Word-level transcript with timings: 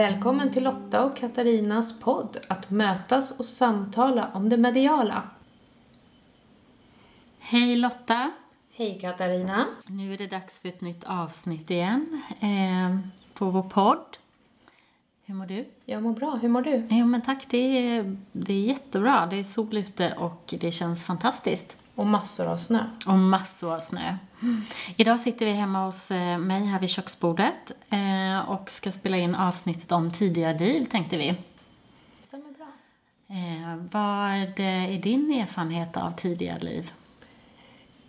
Välkommen 0.00 0.52
till 0.52 0.64
Lotta 0.64 1.04
och 1.04 1.16
Katarinas 1.16 2.00
podd 2.00 2.36
Att 2.48 2.70
mötas 2.70 3.30
och 3.30 3.44
samtala 3.44 4.30
om 4.34 4.48
det 4.48 4.56
mediala. 4.56 5.22
Hej 7.38 7.76
Lotta! 7.76 8.30
Hej 8.72 8.98
Katarina! 9.00 9.66
Nu 9.86 10.14
är 10.14 10.18
det 10.18 10.26
dags 10.26 10.58
för 10.58 10.68
ett 10.68 10.80
nytt 10.80 11.04
avsnitt 11.04 11.70
igen 11.70 12.22
eh, 12.40 12.98
på 13.34 13.50
vår 13.50 13.62
podd. 13.62 14.16
Hur 15.24 15.34
mår 15.34 15.46
du? 15.46 15.68
Jag 15.84 16.02
mår 16.02 16.12
bra. 16.12 16.38
Hur 16.42 16.48
mår 16.48 16.62
du? 16.62 16.86
Jo 16.90 17.06
men 17.06 17.22
tack, 17.22 17.46
det 17.48 17.58
är, 17.88 18.16
det 18.32 18.54
är 18.54 18.62
jättebra. 18.62 19.26
Det 19.30 19.36
är 19.36 19.44
sol 19.44 19.76
ute 19.76 20.14
och 20.18 20.54
det 20.60 20.72
känns 20.72 21.04
fantastiskt. 21.04 21.76
Och 22.00 22.06
massor 22.06 22.46
av 22.46 22.56
snö. 22.56 22.84
Och 23.06 23.18
massor 23.18 23.74
av 23.74 23.80
snö. 23.80 24.16
Mm. 24.42 24.62
Idag 24.96 25.20
sitter 25.20 25.46
vi 25.46 25.52
hemma 25.52 25.84
hos 25.84 26.10
eh, 26.10 26.38
mig 26.38 26.64
här 26.64 26.80
vid 26.80 26.90
köksbordet 26.90 27.72
eh, 27.90 28.50
och 28.50 28.70
ska 28.70 28.92
spela 28.92 29.16
in 29.16 29.34
avsnittet 29.34 29.92
om 29.92 30.10
tidigare 30.10 30.58
liv, 30.58 30.84
tänkte 30.84 31.16
vi. 31.16 31.34
Stämmer 32.28 32.52
bra. 32.52 32.66
Eh, 33.28 33.76
vad 33.90 34.30
är 34.60 34.98
din 34.98 35.32
erfarenhet 35.32 35.96
av 35.96 36.10
tidigare 36.10 36.58
liv? 36.58 36.92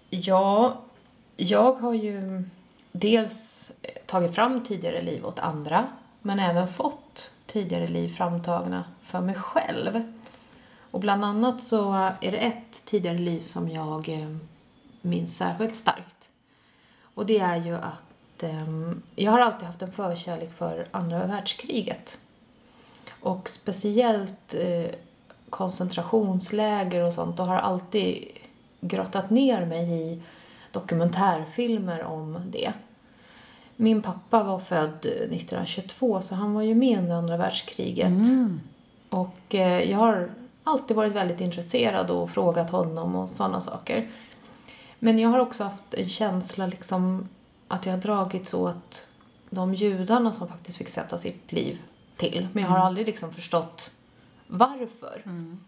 Ja, 0.10 0.82
jag 1.38 1.74
har 1.74 1.94
ju 1.94 2.44
dels 2.92 3.72
tagit 4.06 4.36
fram 4.36 4.64
tidigare 4.64 5.02
liv 5.02 5.26
åt 5.26 5.40
andra 5.40 5.88
men 6.22 6.40
även 6.40 6.68
fått 6.68 7.32
tidigare 7.46 7.88
liv 7.88 8.10
framtagna 8.10 8.84
för 9.02 9.22
mig 9.22 9.36
själv. 9.36 10.14
Och 10.92 11.00
bland 11.00 11.26
annat 11.26 11.64
så 11.64 11.94
är 12.22 12.32
det 12.32 12.38
ett 12.38 12.86
tidigare 12.86 13.18
liv 13.18 13.42
som 13.42 13.70
jag 13.70 14.10
eh, 14.10 14.36
minns 15.02 15.38
särskilt 15.38 15.76
starkt. 15.76 16.30
Och 17.14 17.26
det 17.26 17.40
är 17.40 17.56
ju 17.56 17.76
att 17.76 18.44
eh, 18.44 18.92
jag 19.16 19.32
har 19.32 19.40
alltid 19.40 19.68
haft 19.68 19.82
en 19.82 19.92
förkärlek 19.92 20.54
för 20.58 20.88
andra 20.92 21.26
världskriget. 21.26 22.18
Och 23.22 23.50
speciellt 23.50 24.54
eh, 24.54 24.92
koncentrationsläger 25.50 27.04
och 27.04 27.14
sånt 27.14 27.40
och 27.40 27.46
har 27.46 27.58
alltid 27.58 28.28
grottat 28.82 29.30
ner 29.30 29.66
mig 29.66 29.92
i 29.92 30.22
dokumentärfilmer 30.72 32.04
om 32.04 32.42
det. 32.52 32.74
Min 33.76 34.02
pappa 34.02 34.44
var 34.44 34.60
född 34.60 35.06
1922 35.06 36.22
så 36.22 36.36
han 36.36 36.54
var 36.54 36.62
ju 36.62 36.76
med 36.76 37.00
under 37.00 37.16
andra 37.16 37.38
världskriget. 37.38 38.08
Mm. 38.08 38.62
Och 39.10 39.56
eh, 39.56 39.92
jag 39.92 39.98
har 39.98 40.30
alltid 40.64 40.98
varit 40.98 41.14
väldigt 41.14 41.42
intresserad 41.42 42.12
och 42.12 42.30
frågat 42.30 42.70
honom 42.70 43.16
och 43.16 43.30
sådana 43.30 43.62
saker. 43.62 44.10
Men 45.00 45.20
jag 45.20 45.30
har 45.30 45.40
också 45.40 45.64
haft 45.64 45.94
en 45.94 46.10
känsla 46.10 46.66
liksom 46.68 47.30
att 47.68 47.86
jag 47.86 47.94
har 47.94 48.00
dragits 48.00 48.54
åt 48.54 49.08
de 49.50 49.74
judarna 49.74 50.32
som 50.34 50.48
faktiskt 50.48 50.78
fick 50.78 50.90
sätta 50.90 51.18
sitt 51.18 51.52
liv 51.52 51.82
till. 52.18 52.48
Men 52.54 52.64
jag 52.64 52.70
har 52.70 52.78
aldrig 52.78 53.06
liksom 53.06 53.34
förstått 53.34 53.92
varför. 54.48 55.22
Mm. 55.26 55.60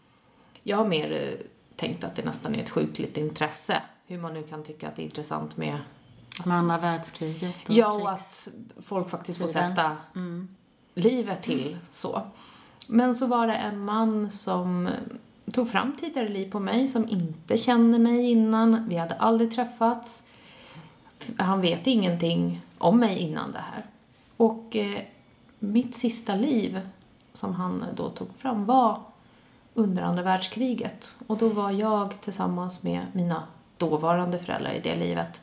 Jag 0.64 0.78
har 0.78 0.86
mer 0.88 1.12
eh, 1.12 1.46
tänkt 1.76 2.04
att 2.04 2.16
det 2.16 2.26
nästan 2.26 2.56
är 2.56 2.60
ett 2.60 2.70
sjukligt 2.70 3.18
intresse. 3.18 3.82
Hur 4.08 4.18
man 4.18 4.34
nu 4.34 4.44
kan 4.44 4.64
tycka 4.64 4.88
att 4.88 4.96
det 4.96 5.02
är 5.02 5.04
intressant 5.04 5.58
med... 5.58 5.78
Med 6.46 6.58
andra 6.58 6.78
världskriget 6.78 7.56
och 7.70 7.74
Ja, 7.74 7.94
och 7.94 8.00
krigs- 8.08 8.48
att 8.48 8.84
folk 8.86 9.10
faktiskt 9.10 9.40
får 9.40 9.48
sätta 9.48 9.98
Mm. 10.16 10.56
livet 10.94 11.44
till 11.44 11.78
så. 11.92 12.22
Men 12.88 13.16
så 13.16 13.26
var 13.26 13.48
det 13.48 13.54
en 13.54 13.86
man 13.86 14.30
som 14.30 14.90
tog 15.52 15.70
fram 15.70 15.96
tidigare 16.00 16.30
liv 16.30 16.52
på 16.52 16.60
mig 16.60 16.88
som 16.88 17.10
inte 17.10 17.58
kände 17.58 18.00
mig 18.00 18.32
innan. 18.32 18.90
Vi 18.90 18.98
hade 18.98 19.16
aldrig 19.16 19.52
träffats. 19.52 20.24
Han 21.38 21.62
vet 21.62 21.88
ingenting 21.88 22.62
om 22.78 23.00
mig 23.00 23.18
innan 23.18 23.52
det 23.52 23.64
här. 23.74 23.86
Och 24.38 24.76
eh, 24.76 25.02
mitt 25.60 25.96
sista 25.96 26.36
liv 26.36 26.82
som 27.34 27.54
han 27.54 27.86
då 27.96 28.10
tog 28.10 28.28
fram 28.38 28.66
var 28.66 29.02
under 29.74 30.04
andra 30.04 30.24
världskriget. 30.24 31.16
Och 31.28 31.38
då 31.38 31.50
var 31.50 31.72
jag 31.72 32.22
tillsammans 32.22 32.84
med 32.84 33.06
mina 33.14 33.44
dåvarande 33.78 34.40
föräldrar 34.40 34.72
i 34.74 34.80
det 34.80 34.96
livet 34.96 35.42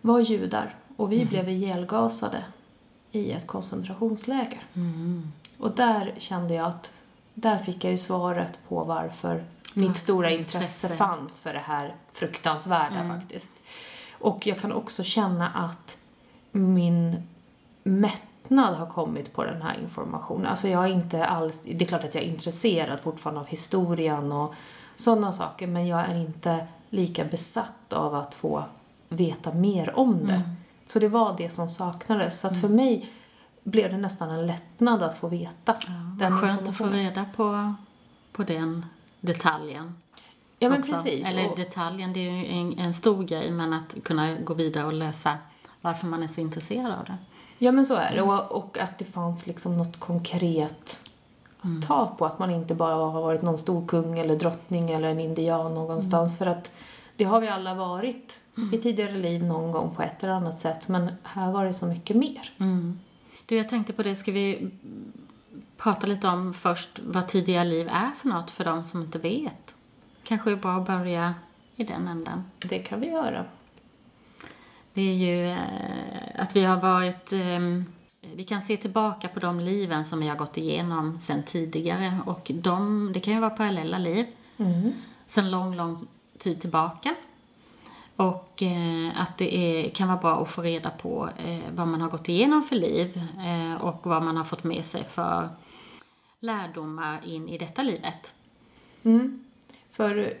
var 0.00 0.20
judar. 0.20 0.74
Och 0.96 1.12
vi 1.12 1.24
blev 1.24 1.48
ihjälgasade 1.48 2.44
i 3.10 3.32
ett 3.32 3.46
koncentrationsläger. 3.46 4.62
Mm. 4.74 5.32
Och 5.64 5.70
där 5.70 6.14
kände 6.16 6.54
jag 6.54 6.66
att 6.66 6.92
där 7.34 7.58
fick 7.58 7.84
jag 7.84 7.90
ju 7.90 7.98
svaret 7.98 8.60
på 8.68 8.84
varför 8.84 9.44
mitt 9.74 9.96
stora 9.96 10.30
intresse 10.30 10.58
intresse. 10.58 10.96
fanns 10.96 11.40
för 11.40 11.52
det 11.52 11.62
här 11.64 11.94
fruktansvärda 12.12 13.08
faktiskt. 13.08 13.50
Och 14.12 14.46
jag 14.46 14.58
kan 14.58 14.72
också 14.72 15.02
känna 15.02 15.48
att 15.48 15.98
min 16.52 17.22
mättnad 17.82 18.74
har 18.74 18.86
kommit 18.86 19.32
på 19.32 19.44
den 19.44 19.62
här 19.62 19.78
informationen. 19.82 20.46
Alltså 20.46 20.68
jag 20.68 20.84
är 20.84 20.88
inte 20.88 21.24
alls, 21.24 21.60
det 21.64 21.84
är 21.84 21.88
klart 21.88 22.04
att 22.04 22.14
jag 22.14 22.24
är 22.24 22.28
intresserad 22.28 23.00
fortfarande 23.00 23.40
av 23.40 23.46
historien 23.46 24.32
och 24.32 24.54
sådana 24.96 25.32
saker 25.32 25.66
men 25.66 25.86
jag 25.86 26.00
är 26.00 26.14
inte 26.14 26.66
lika 26.90 27.24
besatt 27.24 27.92
av 27.92 28.14
att 28.14 28.34
få 28.34 28.64
veta 29.08 29.52
mer 29.52 29.98
om 29.98 30.26
det. 30.26 30.42
Så 30.86 30.98
det 30.98 31.08
var 31.08 31.34
det 31.38 31.50
som 31.50 31.68
saknades. 31.68 32.40
Så 32.40 32.46
att 32.46 32.60
för 32.60 32.68
mig 32.68 33.10
blev 33.64 33.90
det 33.90 33.96
nästan 33.96 34.30
en 34.30 34.46
lättnad 34.46 35.02
att 35.02 35.18
få 35.18 35.28
veta 35.28 35.74
Ja, 35.86 35.92
den 36.18 36.40
skönt 36.40 36.68
att 36.68 36.76
få 36.76 36.86
reda 36.86 37.24
på, 37.36 37.74
på 38.32 38.42
den 38.42 38.86
detaljen. 39.20 39.94
Ja 40.58 40.68
men 40.70 40.80
också. 40.80 40.92
precis. 40.92 41.30
Eller 41.30 41.56
detaljen, 41.56 42.12
det 42.12 42.20
är 42.20 42.30
ju 42.32 42.46
en, 42.46 42.78
en 42.78 42.94
stor 42.94 43.24
grej, 43.24 43.50
men 43.50 43.72
att 43.72 43.94
kunna 44.04 44.34
gå 44.34 44.54
vidare 44.54 44.86
och 44.86 44.92
lösa 44.92 45.38
varför 45.80 46.06
man 46.06 46.22
är 46.22 46.28
så 46.28 46.40
intresserad 46.40 46.92
av 46.92 47.04
det. 47.04 47.16
Ja 47.58 47.72
men 47.72 47.86
så 47.86 47.94
är 47.94 48.10
det. 48.14 48.18
Mm. 48.20 48.28
Och, 48.30 48.52
och 48.52 48.78
att 48.78 48.98
det 48.98 49.04
fanns 49.04 49.46
liksom 49.46 49.76
något 49.76 50.00
konkret 50.00 51.00
att 51.60 51.64
Mm. 51.64 51.82
ta 51.82 52.06
på. 52.18 52.26
Att 52.26 52.38
man 52.38 52.50
inte 52.50 52.74
bara 52.74 52.94
har 52.94 53.22
varit 53.22 53.42
någon 53.42 53.58
stor 53.58 53.86
kung 53.86 54.18
eller 54.18 54.36
drottning 54.36 54.90
eller 54.90 55.08
en 55.08 55.20
indian 55.20 55.74
någonstans. 55.74 56.40
Mm. 56.40 56.54
För 56.54 56.58
att 56.60 56.70
det 57.16 57.24
har 57.24 57.40
vi 57.40 57.48
alla 57.48 57.74
varit 57.74 58.40
i 58.72 58.78
tidigare 58.78 59.12
liv 59.12 59.44
någon 59.44 59.72
gång 59.72 59.94
på 59.94 60.02
ett 60.02 60.24
eller 60.24 60.32
annat 60.32 60.58
sätt. 60.58 60.88
Men 60.88 61.12
här 61.22 61.52
var 61.52 61.64
det 61.64 61.74
så 61.74 61.86
mycket 61.86 62.16
mer. 62.16 62.52
Mm. 62.58 62.98
Du, 63.46 63.56
jag 63.56 63.68
tänkte 63.68 63.92
på 63.92 64.02
det, 64.02 64.14
ska 64.14 64.32
vi 64.32 64.70
prata 65.76 66.06
lite 66.06 66.28
om 66.28 66.54
först 66.54 66.98
vad 67.04 67.28
tidiga 67.28 67.64
liv 67.64 67.88
är 67.90 68.10
för 68.10 68.28
något 68.28 68.50
för 68.50 68.64
de 68.64 68.84
som 68.84 69.02
inte 69.02 69.18
vet? 69.18 69.74
Kanske 70.22 70.50
är 70.50 70.56
bra 70.56 70.72
att 70.76 70.86
börja 70.86 71.34
i 71.76 71.84
den 71.84 72.08
änden. 72.08 72.44
Det 72.58 72.78
kan 72.78 73.00
vi 73.00 73.06
göra. 73.10 73.44
Det 74.92 75.02
är 75.02 75.14
ju 75.14 75.46
eh, 75.50 76.42
att 76.42 76.56
vi 76.56 76.64
har 76.64 76.80
varit... 76.80 77.32
ehm, 77.32 77.84
vi 78.34 78.44
kan 78.44 78.62
se 78.62 78.76
tillbaka 78.76 79.28
på 79.28 79.40
de 79.40 79.60
liven 79.60 80.04
som 80.04 80.20
vi 80.20 80.28
har 80.28 80.36
gått 80.36 80.56
igenom 80.56 81.18
sen 81.20 81.42
tidigare. 81.42 82.18
Och 82.26 82.50
de, 82.54 83.10
det 83.14 83.20
kan 83.20 83.34
ju 83.34 83.40
vara 83.40 83.50
parallella 83.50 83.98
liv 83.98 84.26
Mm. 84.56 84.92
sen 85.26 85.50
lång, 85.50 85.76
lång 85.76 86.06
tid 86.38 86.60
tillbaka. 86.60 87.14
Och 88.16 88.62
eh, 88.62 89.20
att 89.20 89.38
det 89.38 89.56
är, 89.56 89.90
kan 89.90 90.08
vara 90.08 90.18
bra 90.18 90.42
att 90.42 90.50
få 90.50 90.62
reda 90.62 90.90
på 90.90 91.28
eh, 91.38 91.58
vad 91.74 91.88
man 91.88 92.00
har 92.00 92.10
gått 92.10 92.28
igenom 92.28 92.62
för 92.62 92.76
liv 92.76 93.20
eh, 93.38 93.84
och 93.84 94.06
vad 94.06 94.22
man 94.22 94.36
har 94.36 94.44
fått 94.44 94.64
med 94.64 94.84
sig 94.84 95.04
för 95.04 95.48
lärdomar 96.40 97.20
in 97.24 97.48
i 97.48 97.58
detta 97.58 97.82
livet. 97.82 98.34
Mm. 99.02 99.44
För 99.90 100.34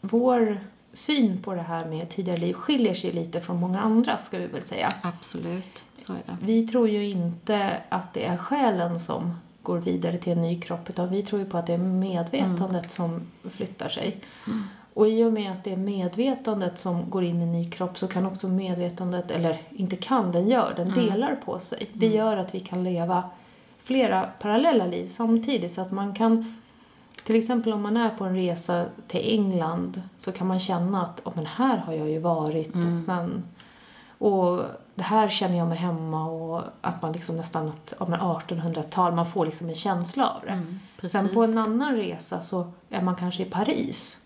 vår 0.00 0.60
syn 0.92 1.42
på 1.42 1.54
det 1.54 1.62
här 1.62 1.86
med 1.86 2.10
tidigare 2.10 2.38
liv 2.38 2.54
skiljer 2.54 2.94
sig 2.94 3.12
lite 3.12 3.40
från 3.40 3.60
många 3.60 3.80
andra 3.80 4.16
ska 4.16 4.38
vi 4.38 4.46
väl 4.46 4.62
säga. 4.62 4.92
Absolut, 5.02 5.84
så 6.06 6.12
är 6.12 6.22
det. 6.26 6.36
Vi 6.42 6.68
tror 6.68 6.88
ju 6.88 7.10
inte 7.10 7.82
att 7.88 8.14
det 8.14 8.26
är 8.26 8.36
själen 8.36 9.00
som 9.00 9.34
går 9.62 9.78
vidare 9.78 10.18
till 10.18 10.32
en 10.32 10.40
ny 10.40 10.60
kropp 10.60 10.90
utan 10.90 11.10
vi 11.10 11.22
tror 11.22 11.40
ju 11.40 11.46
på 11.46 11.58
att 11.58 11.66
det 11.66 11.74
är 11.74 11.78
medvetandet 11.78 12.90
som 12.90 13.20
flyttar 13.50 13.88
sig. 13.88 14.20
Och 15.00 15.08
i 15.08 15.24
och 15.24 15.32
med 15.32 15.52
att 15.52 15.64
det 15.64 15.72
är 15.72 15.76
medvetandet 15.76 16.78
som 16.78 17.10
går 17.10 17.24
in 17.24 17.42
i 17.42 17.46
ny 17.46 17.70
kropp 17.70 17.98
så 17.98 18.08
kan 18.08 18.26
också 18.26 18.48
medvetandet, 18.48 19.30
eller 19.30 19.62
inte 19.70 19.96
kan, 19.96 20.32
den 20.32 20.48
gör, 20.48 20.72
den 20.76 20.94
delar 20.94 21.36
på 21.44 21.58
sig. 21.58 21.90
Det 21.92 22.06
gör 22.06 22.36
att 22.36 22.54
vi 22.54 22.60
kan 22.60 22.84
leva 22.84 23.24
flera 23.78 24.22
parallella 24.22 24.86
liv 24.86 25.08
samtidigt 25.08 25.72
så 25.72 25.80
att 25.80 25.90
man 25.90 26.14
kan 26.14 26.56
till 27.24 27.36
exempel 27.36 27.72
om 27.72 27.82
man 27.82 27.96
är 27.96 28.10
på 28.10 28.24
en 28.24 28.34
resa 28.34 28.84
till 29.08 29.20
England 29.34 30.02
så 30.18 30.32
kan 30.32 30.46
man 30.46 30.58
känna 30.58 31.02
att 31.02 31.20
oh, 31.24 31.32
men 31.36 31.46
här 31.46 31.76
har 31.76 31.92
jag 31.92 32.10
ju 32.10 32.18
varit. 32.18 32.68
Och, 32.68 33.04
sen, 33.06 33.44
och 34.18 34.62
det 34.94 35.02
här 35.02 35.28
känner 35.28 35.58
jag 35.58 35.68
mig 35.68 35.78
hemma 35.78 36.30
och 36.30 36.62
att 36.80 37.02
man 37.02 37.12
liksom 37.12 37.36
nästan 37.36 37.68
att, 37.68 38.08
men 38.08 38.20
1800-tal, 38.20 39.14
man 39.14 39.26
får 39.26 39.46
liksom 39.46 39.68
en 39.68 39.74
känsla 39.74 40.28
av 40.28 40.40
det. 40.46 40.52
Mm, 40.52 40.80
Sen 41.08 41.28
på 41.28 41.44
en 41.44 41.58
annan 41.58 41.96
resa 41.96 42.40
så 42.40 42.72
är 42.90 43.02
man 43.02 43.16
kanske 43.16 43.42
i 43.42 43.46
Paris 43.46 44.19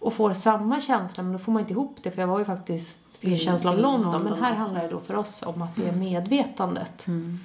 och 0.00 0.12
får 0.12 0.32
samma 0.32 0.80
känsla 0.80 1.22
men 1.22 1.32
då 1.32 1.38
får 1.38 1.52
man 1.52 1.60
inte 1.60 1.72
ihop 1.72 1.96
det 2.02 2.10
för 2.10 2.20
jag 2.22 2.28
var 2.28 2.38
ju 2.38 2.44
faktiskt 2.44 3.16
fick 3.16 3.30
en 3.30 3.36
känsla 3.38 3.70
av 3.70 3.78
London 3.78 4.10
men 4.12 4.22
London. 4.22 4.44
här 4.44 4.54
handlar 4.54 4.82
det 4.82 4.88
då 4.88 5.00
för 5.00 5.16
oss 5.16 5.42
om 5.46 5.62
att 5.62 5.76
det 5.76 5.88
är 5.88 5.92
medvetandet. 5.92 7.06
Mm. 7.06 7.38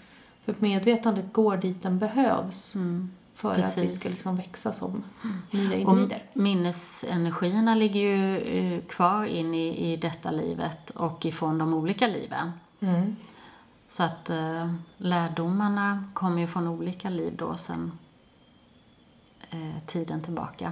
För 0.46 0.56
medvetandet 0.60 1.34
går 1.34 1.58
dit 1.58 1.82
den 1.84 2.00
behövs 2.00 2.76
Mm. 2.76 3.12
för 3.34 3.52
att 3.52 3.58
vi 3.58 3.62
Precis. 3.62 4.00
ska 4.00 4.10
liksom 4.10 4.36
växa 4.36 4.74
som 4.74 5.04
nya 5.52 5.70
Och 5.88 5.94
individer. 5.94 6.24
minnesenergierna 6.34 7.76
ligger 7.76 8.02
ju 8.02 8.38
eh, 8.38 8.82
kvar 8.82 9.26
in 9.26 9.54
i, 9.54 9.92
i 9.94 9.98
detta 9.98 10.32
livet 10.32 10.90
och 10.90 11.26
ifrån 11.26 11.58
de 11.58 11.74
olika 11.74 12.08
liven. 12.08 12.52
Mm. 12.80 13.16
Så 13.90 14.04
att 14.04 14.30
eh, 14.30 14.74
lärdomarna 14.98 16.04
kommer 16.14 16.42
ju 16.42 16.48
från 16.48 16.68
olika 16.68 17.10
liv 17.10 17.34
då 17.38 17.58
sen 17.58 17.92
eh, 19.50 19.84
tiden 19.86 20.22
tillbaka. 20.22 20.72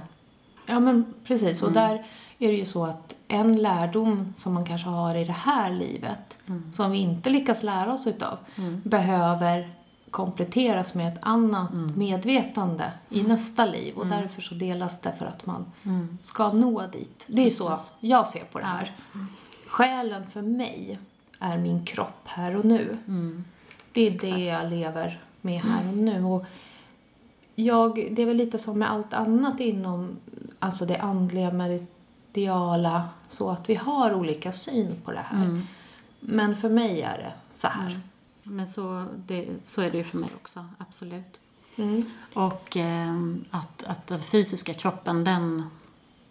Ja, 0.66 0.80
men 0.80 1.14
precis. 1.24 1.62
Och 1.62 1.72
där 1.72 2.04
är 2.38 2.48
det 2.48 2.56
ju 2.56 2.64
så 2.64 2.84
att 2.84 3.14
en 3.28 3.62
lärdom 3.62 4.34
som 4.36 4.54
man 4.54 4.64
kanske 4.64 4.88
har 4.88 5.14
i 5.14 5.24
det 5.24 5.32
här 5.32 5.72
livet, 5.72 6.38
som 6.72 6.90
vi 6.90 6.98
inte 6.98 7.30
lyckas 7.30 7.62
lära 7.62 7.92
oss 7.92 8.06
utav, 8.06 8.38
behöver 8.82 9.74
kompletteras 10.10 10.94
med 10.94 11.12
ett 11.12 11.18
annat 11.22 11.72
medvetande 11.96 12.92
i 13.08 13.22
nästa 13.22 13.66
liv. 13.66 13.94
Och 13.96 14.06
därför 14.06 14.42
så 14.42 14.54
delas 14.54 15.00
det 15.00 15.12
för 15.18 15.26
att 15.26 15.46
man 15.46 15.72
ska 16.20 16.52
nå 16.52 16.86
dit. 16.86 17.24
Det 17.26 17.46
är 17.46 17.50
så 17.50 17.76
jag 18.00 18.28
ser 18.28 18.44
på 18.44 18.58
det 18.58 18.64
här. 18.64 18.92
Själen 19.66 20.26
för 20.26 20.42
mig 20.42 20.98
är 21.38 21.58
min 21.58 21.84
kropp 21.84 22.22
här 22.24 22.56
och 22.56 22.64
nu. 22.64 22.96
Det 23.92 24.06
är 24.06 24.10
det 24.10 24.44
jag 24.44 24.70
lever 24.70 25.20
med 25.40 25.60
här 25.60 25.88
och 25.88 25.96
nu. 25.96 26.24
Och 26.24 26.44
jag, 27.54 28.08
det 28.10 28.22
är 28.22 28.26
väl 28.26 28.36
lite 28.36 28.58
som 28.58 28.78
med 28.78 28.90
allt 28.90 29.12
annat 29.14 29.60
inom 29.60 30.16
alltså 30.62 30.86
det 30.86 30.98
andliga, 30.98 31.52
mediala, 31.52 33.08
så 33.28 33.50
att 33.50 33.68
vi 33.68 33.74
har 33.74 34.14
olika 34.14 34.52
syn 34.52 34.96
på 35.04 35.12
det 35.12 35.24
här. 35.24 35.62
Men 36.20 36.56
för 36.56 36.68
mig 36.68 37.02
är 37.02 37.18
det 37.18 37.32
så 37.54 37.68
här. 37.68 38.00
Men 38.42 38.66
så, 38.66 39.06
det, 39.16 39.48
så 39.64 39.80
är 39.80 39.90
det 39.90 39.96
ju 39.96 40.04
för 40.04 40.18
mig 40.18 40.30
också, 40.36 40.66
absolut. 40.78 41.40
Mm. 41.76 42.04
Och 42.34 42.76
eh, 42.76 43.14
att, 43.50 43.84
att 43.84 44.06
den 44.06 44.20
fysiska 44.20 44.74
kroppen, 44.74 45.24
den 45.24 45.70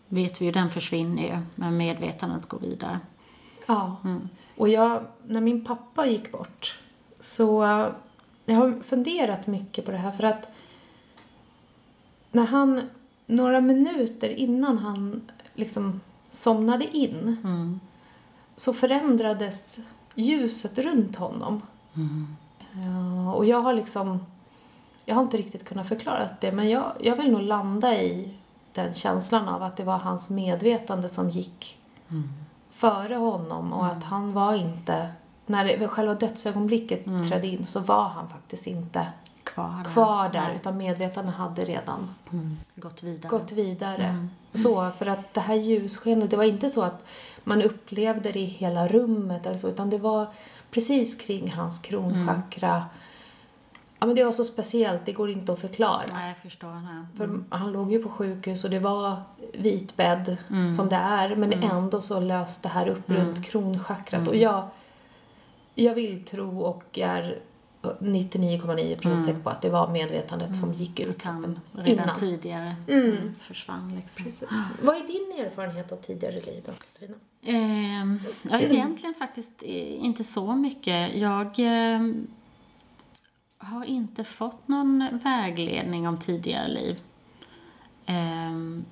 vet 0.08 0.42
vi 0.42 0.46
ju, 0.46 0.52
den 0.52 0.70
försvinner 0.70 1.24
ju. 1.24 1.40
Men 1.56 1.78
medvetandet 1.78 2.50
går 2.50 2.60
vidare. 2.60 3.00
Ja. 3.66 3.98
Och 4.58 4.70
jag, 4.70 5.04
när 5.28 5.42
min 5.42 5.66
pappa 5.66 6.06
gick 6.06 6.32
bort 6.32 6.80
så 7.20 7.64
jag 8.46 8.56
har 8.56 8.82
funderat 8.82 9.48
mycket 9.48 9.86
på 9.86 9.92
det 9.92 9.98
här 9.98 10.12
för 10.12 10.24
att 10.24 10.54
när 12.32 12.46
han, 12.46 12.82
några 13.32 13.62
minuter 13.62 14.30
innan 14.30 14.78
han 14.78 15.22
liksom 15.54 16.02
somnade 16.30 16.98
in 16.98 17.38
så 18.56 18.74
förändrades 18.74 19.80
ljuset 20.16 20.78
runt 20.78 21.16
honom. 21.16 21.62
Ja, 22.72 23.34
och 23.34 23.46
jag 23.46 23.62
har 23.62 23.74
liksom, 23.74 24.26
jag 25.06 25.16
har 25.16 25.22
inte 25.22 25.38
riktigt 25.38 25.66
kunnat 25.66 25.88
förklara 25.88 26.30
det 26.42 26.52
men 26.52 26.70
jag, 26.70 26.92
jag 27.00 27.16
vill 27.16 27.32
nog 27.32 27.42
landa 27.42 28.02
i 28.02 28.34
den 28.74 28.94
känslan 28.94 29.48
av 29.48 29.64
att 29.64 29.78
det 29.78 29.84
var 29.84 29.98
hans 29.98 30.30
medvetande 30.30 31.10
som 31.10 31.30
gick 31.30 31.78
före 32.70 33.16
honom 33.16 33.74
och 33.74 33.86
att 33.86 34.04
han 34.04 34.34
var 34.34 34.56
inte, 34.56 35.12
när 35.46 35.88
själva 35.88 36.16
dödsögonblicket 36.16 37.06
trädde 37.30 37.48
in 37.48 37.66
så 37.66 37.80
var 37.80 38.04
han 38.04 38.30
faktiskt 38.30 38.68
inte 38.68 39.08
Kvar 39.54 39.82
där. 39.84 39.92
kvar 39.92 40.30
där 40.30 40.48
Nej. 40.48 40.56
utan 40.56 40.78
medvetandet 40.78 41.36
hade 41.36 41.66
redan 41.66 42.16
Mm. 42.32 42.58
Gått 42.76 43.04
vidare. 43.04 43.30
gått 43.30 43.52
vidare. 43.52 44.28
Så, 44.54 44.92
för 44.92 45.06
att 45.06 45.34
det 45.34 45.42
här 45.42 45.56
ljusskenet, 45.56 46.30
det 46.30 46.38
var 46.38 46.44
inte 46.44 46.70
så 46.70 46.82
att 46.82 47.04
man 47.44 47.62
upplevde 47.62 48.32
det 48.32 48.40
i 48.40 48.46
hela 48.46 48.88
rummet 48.88 49.46
eller 49.46 49.58
så 49.58 49.68
utan 49.70 49.90
det 49.90 49.98
var 49.98 50.28
precis 50.72 51.16
kring 51.16 51.52
hans 51.52 51.80
kronchakra. 51.80 52.86
Ja 54.00 54.08
men 54.08 54.16
det 54.16 54.24
var 54.24 54.32
så 54.32 54.44
speciellt, 54.44 55.06
det 55.06 55.14
går 55.14 55.30
inte 55.30 55.54
att 55.54 55.60
förklara. 55.60 56.04
Nej, 56.14 56.28
jag 56.28 56.38
förstår. 56.38 56.74
Nej. 56.74 57.04
För 57.18 57.40
han 57.50 57.72
låg 57.72 57.92
ju 57.92 58.04
på 58.04 58.10
sjukhus 58.10 58.64
och 58.64 58.70
det 58.70 58.80
var 58.80 59.22
vit 59.54 59.98
bädd 59.98 60.38
som 60.76 60.90
det 60.90 60.96
är 60.96 61.36
men 61.36 61.54
ändå 61.54 62.02
så 62.02 62.20
löste 62.20 62.68
det 62.68 62.74
här 62.74 62.88
upp 62.88 63.10
runt 63.10 63.46
kronchakrat 63.46 64.28
och 64.28 64.36
jag, 64.36 64.68
jag 65.76 65.94
vill 65.94 66.26
tro 66.26 66.62
och 66.62 67.00
är 67.00 67.40
99,9% 67.82 69.22
säker 69.22 69.40
på 69.40 69.50
att 69.50 69.62
det 69.62 69.70
var 69.70 69.92
medvetandet 69.92 70.56
som 70.56 70.74
gick 70.74 71.00
han 71.00 71.14
kroppen 71.14 71.60
redan 71.74 72.04
innan. 72.04 72.16
tidigare 72.16 72.76
mm. 72.88 73.36
försvann 73.40 73.96
liksom. 73.96 74.26
Precis. 74.26 74.50
Vad 74.82 74.96
är 74.96 75.08
din 75.08 75.46
erfarenhet 75.46 75.92
av 75.92 75.96
tidigare 75.96 76.42
liv 76.42 76.64
då, 76.66 76.72
Katarina? 76.72 77.18
Ehm, 77.44 78.20
ja, 78.50 78.60
egentligen 78.60 79.16
faktiskt 79.16 79.64
eh, 79.64 80.04
inte 80.06 80.24
så 80.24 80.56
mycket. 80.56 81.16
Jag 81.16 81.56
ehm, 81.58 82.28
har 83.58 83.86
inte 83.86 84.24
fått 84.24 84.68
någon 84.68 85.20
vägledning 85.24 86.08
om 86.08 86.20
tidigare 86.20 86.68
liv. 86.68 87.00
Ehm, 88.06 88.86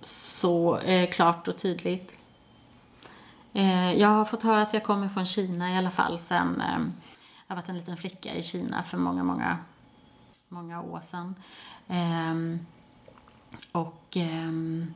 så 0.00 0.78
eh, 0.78 1.10
klart 1.10 1.48
och 1.48 1.58
tydligt. 1.58 2.12
Eh, 3.52 3.92
jag 3.92 4.08
har 4.08 4.24
fått 4.24 4.42
höra 4.42 4.62
att 4.62 4.74
jag 4.74 4.84
kommer 4.84 5.08
från 5.08 5.26
Kina 5.26 5.74
i 5.74 5.76
alla 5.76 5.90
fall 5.90 6.18
sen 6.18 6.60
ehm, 6.60 6.92
har 7.54 7.62
varit 7.62 7.68
en 7.68 7.76
liten 7.76 7.96
flicka 7.96 8.34
i 8.34 8.42
Kina 8.42 8.82
för 8.82 8.98
många, 8.98 9.24
många, 9.24 9.58
många 10.48 10.82
år 10.82 11.00
sedan. 11.00 11.34
Ehm, 11.88 12.66
och 13.72 14.16
ehm, 14.16 14.94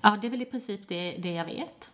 ja, 0.00 0.18
det 0.20 0.26
är 0.26 0.30
väl 0.30 0.42
i 0.42 0.44
princip 0.44 0.88
det, 0.88 1.16
det 1.18 1.32
jag 1.32 1.44
vet, 1.44 1.92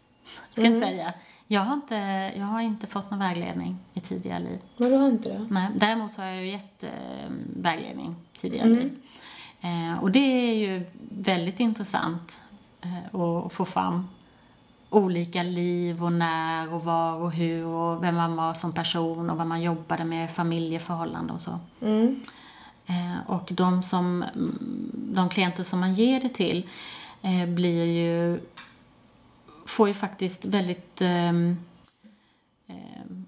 ska 0.52 0.62
jag 0.62 0.76
säga. 0.76 1.14
Jag 1.46 1.60
har, 1.60 1.74
inte, 1.74 1.94
jag 2.36 2.44
har 2.44 2.60
inte 2.60 2.86
fått 2.86 3.10
någon 3.10 3.20
vägledning 3.20 3.78
i 3.94 4.00
tidigare 4.00 4.38
liv. 4.38 4.58
Men 4.76 4.90
du 4.90 4.96
har 4.96 5.08
inte 5.08 5.28
det? 5.28 5.46
Nej, 5.50 5.68
däremot 5.76 6.12
så 6.12 6.22
har 6.22 6.28
jag 6.28 6.36
ju 6.36 6.50
gett 6.50 6.84
eh, 6.84 6.90
vägledning 7.56 8.16
tidigare 8.36 8.68
liv. 8.68 8.96
Eh, 9.60 10.02
och 10.02 10.10
det 10.10 10.18
är 10.18 10.54
ju 10.54 10.86
väldigt 11.10 11.60
intressant 11.60 12.42
eh, 12.80 13.20
att 13.20 13.52
få 13.52 13.64
fram 13.64 14.08
olika 14.94 15.42
liv 15.42 16.04
och 16.04 16.12
när 16.12 16.74
och 16.74 16.84
var 16.84 17.14
och 17.14 17.32
hur 17.32 17.66
och 17.66 18.02
vem 18.02 18.16
man 18.16 18.36
var 18.36 18.54
som 18.54 18.72
person 18.72 19.30
och 19.30 19.36
vad 19.36 19.46
man 19.46 19.62
jobbade 19.62 20.04
med, 20.04 20.30
familjeförhållanden 20.30 21.34
och 21.34 21.40
så. 21.40 21.58
Mm. 21.80 22.20
Eh, 22.86 23.30
och 23.30 23.48
de, 23.52 23.82
som, 23.82 24.22
mm, 24.22 24.90
de 24.92 25.28
klienter 25.28 25.64
som 25.64 25.80
man 25.80 25.94
ger 25.94 26.20
det 26.20 26.28
till 26.28 26.68
eh, 27.22 27.46
blir 27.46 27.84
ju, 27.84 28.40
får 29.66 29.88
ju 29.88 29.94
faktiskt 29.94 30.44
väldigt 30.44 31.00
ehm, 31.00 31.56
ehm, 32.66 33.24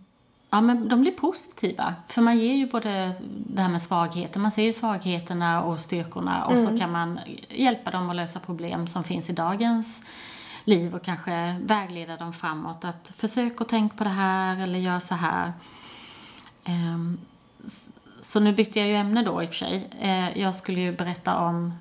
Ja, 0.50 0.60
men 0.60 0.88
de 0.88 1.00
blir 1.00 1.12
positiva. 1.12 1.94
För 2.08 2.22
man 2.22 2.38
ger 2.38 2.54
ju 2.54 2.66
både 2.66 3.12
det 3.46 3.62
här 3.62 3.68
med 3.68 3.82
svagheten, 3.82 4.42
man 4.42 4.50
ser 4.50 4.62
ju 4.62 4.72
svagheterna 4.72 5.62
och 5.62 5.80
styrkorna 5.80 6.46
och 6.46 6.58
så 6.58 6.78
kan 6.78 6.92
man 6.92 7.20
hjälpa 7.48 7.90
dem 7.90 8.10
att 8.10 8.16
lösa 8.16 8.40
problem 8.40 8.86
som 8.86 9.04
finns 9.04 9.30
i 9.30 9.32
dagens 9.32 10.02
liv 10.66 10.94
och 10.94 11.02
kanske 11.02 11.56
vägleda 11.60 12.16
dem 12.16 12.32
framåt. 12.32 12.84
Att 12.84 13.12
försök 13.16 13.60
att 13.60 13.68
tänka 13.68 13.96
på 13.96 14.04
det 14.04 14.10
här 14.10 14.62
eller 14.62 14.78
gör 14.78 14.98
så 14.98 15.14
här. 15.14 15.52
Ehm, 16.64 17.18
så 18.20 18.40
nu 18.40 18.52
bytte 18.52 18.78
jag 18.78 18.88
ju 18.88 18.94
ämne 18.94 19.22
då 19.22 19.42
i 19.42 19.46
och 19.46 19.50
för 19.50 19.56
sig. 19.56 19.90
Eh, 20.00 20.38
jag 20.38 20.54
skulle 20.54 20.80
ju 20.80 20.92
berätta 20.92 21.38
om 21.38 21.74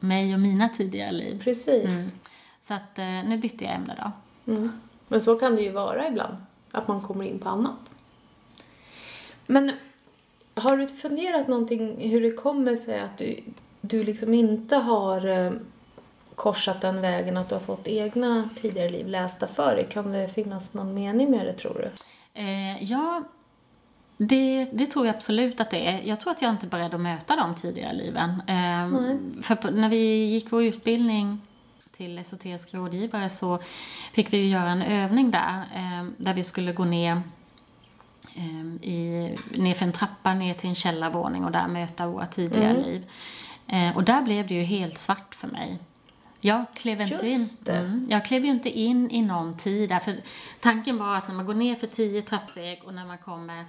mig 0.00 0.34
och 0.34 0.40
mina 0.40 0.68
tidigare 0.68 1.12
liv. 1.12 1.42
Precis. 1.44 2.14
Så 2.60 2.74
att 2.74 2.98
eh, 2.98 3.04
nu 3.04 3.38
bytte 3.38 3.64
jag 3.64 3.74
ämne 3.74 3.96
då. 4.02 4.12
Mm. 4.52 4.72
Men 5.08 5.20
så 5.20 5.38
kan 5.38 5.56
det 5.56 5.62
ju 5.62 5.70
vara 5.70 6.08
ibland, 6.08 6.36
att 6.70 6.88
man 6.88 7.02
kommer 7.02 7.24
in 7.24 7.38
på 7.38 7.48
annat. 7.48 7.90
Men 9.46 9.72
har 10.54 10.76
du 10.76 10.88
funderat 10.88 11.48
någonting 11.48 12.10
hur 12.10 12.20
det 12.20 12.30
kommer 12.30 12.76
sig 12.76 13.00
att 13.00 13.18
du, 13.18 13.40
du 13.80 14.04
liksom 14.04 14.34
inte 14.34 14.76
har 14.76 15.26
eh, 15.26 15.52
korsat 16.34 16.80
den 16.80 17.00
vägen 17.00 17.36
att 17.36 17.48
du 17.48 17.54
har 17.54 17.62
fått 17.62 17.88
egna 17.88 18.48
tidigare 18.60 18.90
liv 18.90 19.08
lästa 19.08 19.46
för 19.46 19.76
dig? 19.76 19.86
Kan 19.90 20.12
det 20.12 20.28
finnas 20.28 20.72
någon 20.74 20.94
mening 20.94 21.30
med 21.30 21.46
det 21.46 21.52
tror 21.52 21.74
du? 21.74 21.90
Eh, 22.40 22.84
ja, 22.84 23.22
det, 24.16 24.68
det 24.72 24.86
tror 24.86 25.06
jag 25.06 25.14
absolut 25.14 25.60
att 25.60 25.70
det 25.70 25.88
är. 25.88 26.00
Jag 26.04 26.20
tror 26.20 26.32
att 26.32 26.42
jag 26.42 26.50
inte 26.50 26.66
är 26.66 26.68
beredd 26.68 26.94
att 26.94 27.00
möta 27.00 27.36
de 27.36 27.54
tidigare 27.54 27.92
liven. 27.92 28.30
Eh, 28.30 29.16
för 29.42 29.70
när 29.70 29.88
vi 29.88 30.24
gick 30.24 30.52
vår 30.52 30.64
utbildning 30.64 31.40
till 31.96 32.18
esoterisk 32.18 32.74
rådgivare 32.74 33.28
så 33.28 33.58
fick 34.12 34.32
vi 34.32 34.48
göra 34.48 34.70
en 34.70 34.82
övning 34.82 35.30
där, 35.30 35.62
eh, 35.74 36.04
där 36.16 36.34
vi 36.34 36.44
skulle 36.44 36.72
gå 36.72 36.84
ner 36.84 37.20
eh, 38.34 38.88
i, 38.90 39.36
ner 39.50 39.74
för 39.74 39.84
en 39.84 39.92
trappa 39.92 40.34
ner 40.34 40.54
till 40.54 40.68
en 40.68 40.74
källarvåning 40.74 41.44
och 41.44 41.52
där 41.52 41.68
möta 41.68 42.06
våra 42.06 42.26
tidigare 42.26 42.82
liv. 42.82 43.10
Eh, 43.66 43.96
och 43.96 44.04
där 44.04 44.22
blev 44.22 44.46
det 44.46 44.54
ju 44.54 44.62
helt 44.62 44.98
svart 44.98 45.34
för 45.34 45.48
mig. 45.48 45.78
Jag 46.44 46.64
klev 46.74 47.00
inte 47.00 47.14
Just 47.14 47.68
in. 47.68 47.74
Mm, 47.74 48.06
jag 48.10 48.24
klev 48.24 48.44
ju 48.44 48.50
inte 48.50 48.70
in 48.70 49.10
i 49.10 49.22
någon 49.22 49.56
tid 49.56 49.88
där. 49.88 49.98
För 49.98 50.16
tanken 50.60 50.98
var 50.98 51.16
att 51.16 51.28
när 51.28 51.34
man 51.34 51.46
går 51.46 51.54
ner 51.54 51.74
för 51.74 51.86
tio 51.86 52.22
trappsteg 52.22 52.82
och 52.84 52.94
när 52.94 53.04
man 53.04 53.18
kommer 53.18 53.64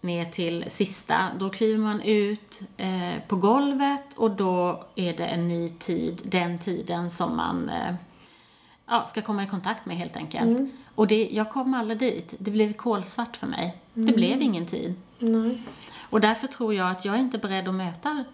ner 0.00 0.24
till 0.24 0.64
sista, 0.68 1.28
då 1.38 1.50
kliver 1.50 1.78
man 1.78 2.00
ut 2.00 2.60
eh, 2.76 3.22
på 3.28 3.36
golvet 3.36 4.14
och 4.16 4.30
då 4.30 4.84
är 4.94 5.16
det 5.16 5.26
en 5.26 5.48
ny 5.48 5.70
tid, 5.70 6.20
den 6.24 6.58
tiden 6.58 7.10
som 7.10 7.36
man 7.36 7.68
eh, 7.68 7.94
ja, 8.86 9.06
ska 9.06 9.22
komma 9.22 9.42
i 9.42 9.46
kontakt 9.46 9.86
med 9.86 9.96
helt 9.96 10.16
enkelt. 10.16 10.70
Och 10.94 11.06
det, 11.06 11.28
jag 11.32 11.50
kom 11.50 11.74
aldrig 11.74 11.98
dit. 11.98 12.34
Det 12.38 12.50
blev 12.50 12.72
kolsvart 12.72 13.36
för 13.36 13.46
mig. 13.46 13.76
Det 13.94 14.12
blev 14.12 14.42
ingen 14.42 14.66
tid. 14.66 14.94
Nej. 15.18 15.62
Och 16.10 16.20
därför 16.20 16.46
tror 16.46 16.74
jag 16.74 16.90
att 16.90 17.04
jag 17.04 17.14
är 17.14 17.18
inte 17.18 17.38
beredd 17.38 17.68
att 17.68 17.74
möta 17.74 18.24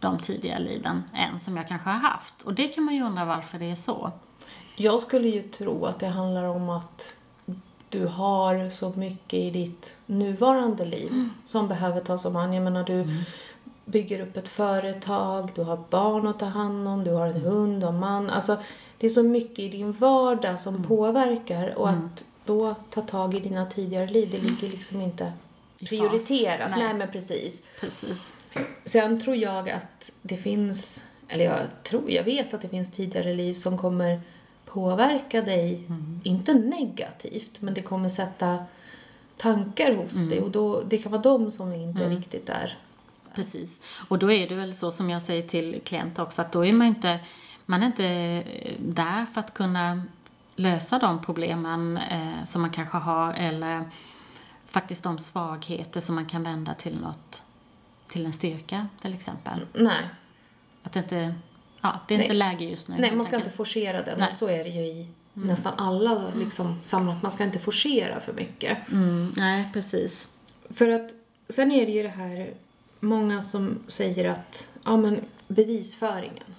de 0.00 0.18
tidigare 0.18 0.58
liven 0.58 1.02
än 1.14 1.40
som 1.40 1.56
jag 1.56 1.68
kanske 1.68 1.88
har 1.90 1.98
haft. 1.98 2.42
Och 2.42 2.54
det 2.54 2.68
kan 2.68 2.84
man 2.84 2.94
ju 2.94 3.02
undra 3.02 3.24
varför 3.24 3.58
det 3.58 3.70
är 3.70 3.76
så. 3.76 4.12
Jag 4.76 5.00
skulle 5.00 5.28
ju 5.28 5.42
tro 5.42 5.84
att 5.84 6.00
det 6.00 6.06
handlar 6.06 6.44
om 6.44 6.70
att 6.70 7.16
du 7.88 8.06
har 8.06 8.70
så 8.70 8.90
mycket 8.90 9.34
i 9.34 9.50
ditt 9.50 9.96
nuvarande 10.06 10.84
liv 10.84 11.28
som 11.44 11.68
behöver 11.68 12.00
tas 12.00 12.24
om 12.24 12.36
hand. 12.36 12.54
Jag 12.54 12.62
menar, 12.62 12.84
du 12.84 13.24
bygger 13.84 14.20
upp 14.20 14.36
ett 14.36 14.48
företag, 14.48 15.50
du 15.54 15.62
har 15.62 15.84
barn 15.90 16.26
att 16.26 16.38
ta 16.38 16.46
hand 16.46 16.88
om, 16.88 17.04
du 17.04 17.10
har 17.10 17.26
en 17.26 17.40
hund 17.40 17.84
och 17.84 17.94
man. 17.94 18.30
Alltså, 18.30 18.56
det 18.98 19.06
är 19.06 19.10
så 19.10 19.22
mycket 19.22 19.58
i 19.58 19.68
din 19.68 19.92
vardag 19.92 20.60
som 20.60 20.84
påverkar 20.84 21.78
och 21.78 21.90
att 21.90 22.24
då 22.44 22.74
ta 22.90 23.00
tag 23.00 23.34
i 23.34 23.40
dina 23.40 23.66
tidigare 23.66 24.06
liv, 24.06 24.28
det 24.30 24.38
ligger 24.38 24.68
liksom 24.68 25.00
inte. 25.00 25.32
Prioriterat. 25.86 26.70
Nej. 26.70 26.78
Nej, 26.78 26.94
men 26.94 27.10
precis. 27.10 27.62
Precis. 27.80 28.36
Sen 28.84 29.20
tror 29.20 29.36
jag 29.36 29.70
att 29.70 30.12
det 30.22 30.36
finns, 30.36 31.04
eller 31.28 31.44
jag 31.44 31.82
tror, 31.82 32.10
jag 32.10 32.24
vet 32.24 32.54
att 32.54 32.60
det 32.60 32.68
finns 32.68 32.90
tidigare 32.90 33.34
liv 33.34 33.54
som 33.54 33.78
kommer 33.78 34.20
påverka 34.64 35.42
dig, 35.42 35.82
inte 36.24 36.54
negativt, 36.54 37.60
men 37.60 37.74
det 37.74 37.82
kommer 37.82 38.08
sätta 38.08 38.64
tankar 39.36 39.94
hos 39.94 40.12
dig 40.12 40.40
och 40.40 40.50
då, 40.50 40.82
det 40.82 40.98
kan 40.98 41.12
vara 41.12 41.22
de 41.22 41.50
som 41.50 41.72
inte 41.72 42.08
riktigt 42.08 42.48
är. 42.48 42.78
Precis. 43.34 43.80
Och 44.08 44.18
då 44.18 44.32
är 44.32 44.48
det 44.48 44.54
väl 44.54 44.74
så 44.74 44.90
som 44.90 45.10
jag 45.10 45.22
säger 45.22 45.42
till 45.42 45.80
klienter 45.84 46.22
också 46.22 46.42
att 46.42 46.52
då 46.52 46.64
är 46.64 46.72
man 46.72 46.86
inte, 46.86 47.18
man 47.66 47.82
är 47.82 47.86
inte 47.86 48.06
eh, 48.06 48.72
där 48.78 49.26
för 49.34 49.40
att 49.40 49.54
kunna 49.54 50.02
lösa 50.56 50.98
de 50.98 51.22
problemen 51.22 51.96
eh, 51.96 52.44
som 52.46 52.62
man 52.62 52.70
kanske 52.70 52.96
har 52.96 53.32
eller 53.32 53.84
faktiskt 54.68 55.04
de 55.04 55.18
svagheter 55.18 56.00
som 56.00 56.14
man 56.14 56.26
kan 56.26 56.42
vända 56.42 56.74
till 56.74 57.00
något, 57.00 57.42
till 58.08 58.26
en 58.26 58.32
styrka 58.32 58.88
till 59.00 59.14
exempel. 59.14 59.60
Nej, 59.74 60.04
Att 60.82 60.92
det 60.92 60.98
inte, 60.98 61.34
ja, 61.80 62.00
det 62.08 62.14
är 62.14 62.18
inte 62.18 62.28
Nej. 62.28 62.36
läge 62.36 62.64
just 62.64 62.88
nu. 62.88 62.96
nej 62.98 63.16
man 63.16 63.24
ska 63.24 63.36
inte 63.36 63.50
forcera 63.50 64.02
den 64.02 64.18
Nej. 64.18 64.28
och 64.32 64.38
så 64.38 64.46
är 64.48 64.64
det 64.64 64.70
ju 64.70 64.80
i 64.80 65.08
nästan 65.32 65.72
alla 65.76 66.32
liksom, 66.36 66.82
sammanhang. 66.82 67.18
Man 67.22 67.30
ska 67.30 67.44
inte 67.44 67.58
forcera 67.58 68.20
för 68.20 68.32
mycket. 68.32 68.78
Mm, 68.90 69.32
nej, 69.36 69.68
precis. 69.72 70.28
För 70.70 70.88
att 70.88 71.10
sen 71.48 71.72
är 71.72 71.86
det 71.86 71.92
ju 71.92 72.02
det 72.02 72.08
här, 72.08 72.54
många 73.00 73.42
som 73.42 73.78
säger 73.86 74.30
att, 74.30 74.68
ja 74.84 74.96
men 74.96 75.20
bevisföringen 75.48 76.54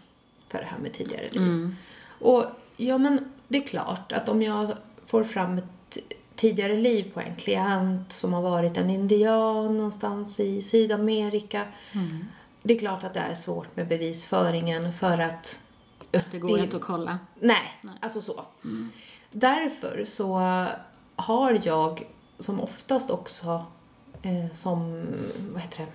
för 0.47 0.59
det 0.59 0.65
här 0.65 0.77
med 0.77 0.93
tidigare 0.93 1.29
liv. 1.31 1.41
Mm. 1.41 1.75
Och 2.19 2.45
ja 2.77 2.97
men 2.97 3.31
det 3.47 3.57
är 3.57 3.67
klart 3.67 4.11
att 4.11 4.29
om 4.29 4.41
jag 4.41 4.73
får 5.05 5.23
fram 5.23 5.57
ett 5.57 5.97
tidigare 6.39 6.75
liv 6.75 7.11
på 7.13 7.19
en 7.19 7.35
klient 7.35 8.11
som 8.11 8.33
har 8.33 8.41
varit 8.41 8.77
en 8.77 8.89
indian 8.89 9.77
någonstans 9.77 10.39
i 10.39 10.61
Sydamerika. 10.61 11.65
Mm. 11.91 12.25
Det 12.63 12.73
är 12.73 12.79
klart 12.79 13.03
att 13.03 13.13
det 13.13 13.19
är 13.19 13.33
svårt 13.33 13.75
med 13.75 13.87
bevisföringen 13.87 14.93
för 14.93 15.19
att 15.21 15.59
Det 16.31 16.39
går 16.39 16.59
inte 16.59 16.77
att 16.77 16.83
kolla. 16.83 17.19
Nej, 17.39 17.81
alltså 18.01 18.21
så. 18.21 18.45
Därför 19.31 20.05
så 20.05 20.37
har 21.15 21.59
jag 21.63 22.03
som 22.39 22.59
oftast 22.59 23.09
också 23.09 23.65
eh, 24.21 24.53
som, 24.53 25.05
vad 25.53 25.61
heter 25.61 25.85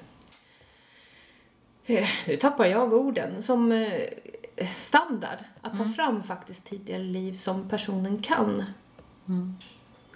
det? 1.86 1.98
Eh, 1.98 2.08
nu 2.26 2.36
tappar 2.36 2.64
jag 2.66 2.92
orden. 2.92 3.42
Som 3.42 3.72
eh, 3.72 4.68
standard 4.74 5.38
att 5.60 5.78
ta 5.78 5.84
fram 5.84 6.22
faktiskt 6.22 6.64
tidigare 6.64 7.02
liv 7.02 7.32
som 7.32 7.68
personen 7.68 8.22
kan 8.22 8.64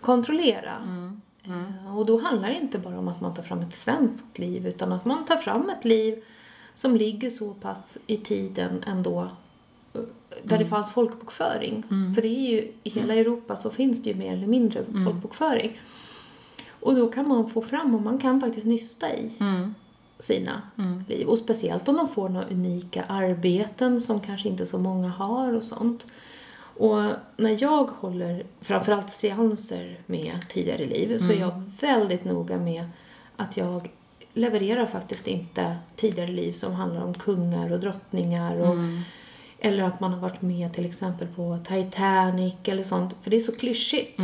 kontrollera. 0.01 0.77
Eh, 1.45 1.99
och 1.99 2.07
då 2.07 2.19
handlar 2.21 2.49
det 2.49 2.57
inte 2.57 2.79
bara 2.79 2.99
om 2.99 3.09
att 3.09 3.21
man 3.21 3.35
tar 3.35 3.43
fram 3.43 3.61
ett 3.61 3.75
svenskt 3.75 4.39
liv 4.39 4.67
utan 4.67 4.93
att 4.93 5.05
man 5.05 5.25
tar 5.25 5.37
fram 5.37 5.71
ett 5.71 5.85
liv 5.85 6.23
som 6.75 6.97
ligger 6.97 7.31
så 7.31 7.55
pass 7.55 7.97
i 8.07 8.17
tiden 8.17 8.83
ändå 8.87 9.29
eh, 9.95 10.01
där 10.43 10.59
det 10.59 10.67
fanns 10.67 10.91
folkbokföring. 10.93 11.83
För 12.15 12.23
det 12.23 12.29
är 12.29 12.51
ju, 12.51 12.73
i 12.83 12.91
hela 12.91 13.15
Europa 13.15 13.57
så 13.57 13.71
finns 13.71 14.03
det 14.03 14.11
ju 14.11 14.17
mer 14.17 14.33
eller 14.33 14.47
mindre 14.47 14.85
folkbokföring. 15.05 15.81
Och 16.81 16.97
då 16.97 17.09
kan 17.09 17.29
man 17.29 17.51
få 17.51 17.63
fram, 17.63 17.95
och 17.95 18.03
man 18.03 18.19
kan 18.19 18.41
faktiskt 18.41 18.67
nysta 18.67 19.15
i 19.15 19.33
Mm. 19.41 19.75
sina 20.19 20.63
liv. 21.09 21.27
Och 21.27 21.39
speciellt 21.39 21.89
om 21.89 21.97
de 21.97 22.09
får 22.09 22.29
några 22.29 22.47
unika 22.49 23.05
arbeten 23.09 24.01
som 24.01 24.21
kanske 24.21 24.49
inte 24.49 24.67
så 24.67 24.79
många 24.79 25.09
har 25.09 25.53
och 25.53 25.63
sånt. 25.65 26.07
Och 26.79 27.03
när 27.37 27.63
jag 27.63 27.85
håller 27.85 28.45
framförallt 28.61 29.11
seanser 29.11 30.01
med 30.07 30.39
tidigare 30.49 30.87
liv 30.87 31.19
så 31.19 31.33
är 31.33 31.41
jag 31.41 31.63
väldigt 31.81 32.25
noga 32.25 32.57
med 32.57 32.85
att 33.37 33.57
jag 33.57 33.91
levererar 34.33 34.87
faktiskt 34.87 35.27
inte 35.27 35.77
tidigare 35.97 36.31
liv 36.33 36.53
som 36.53 36.73
handlar 36.73 37.05
om 37.05 37.15
kungar 37.15 37.73
och 37.73 37.81
drottningar 37.81 38.57
och 38.61 38.77
eller 39.61 39.83
att 39.85 40.01
man 40.01 40.13
har 40.13 40.21
varit 40.21 40.43
med 40.43 40.75
till 40.75 40.85
exempel 40.87 41.29
på 41.29 41.59
Titanic 41.69 42.55
eller 42.65 42.83
sånt. 42.83 43.17
För 43.23 43.31
det 43.31 43.37
är 43.37 43.41
så 43.41 43.57
klyschigt. 43.57 44.21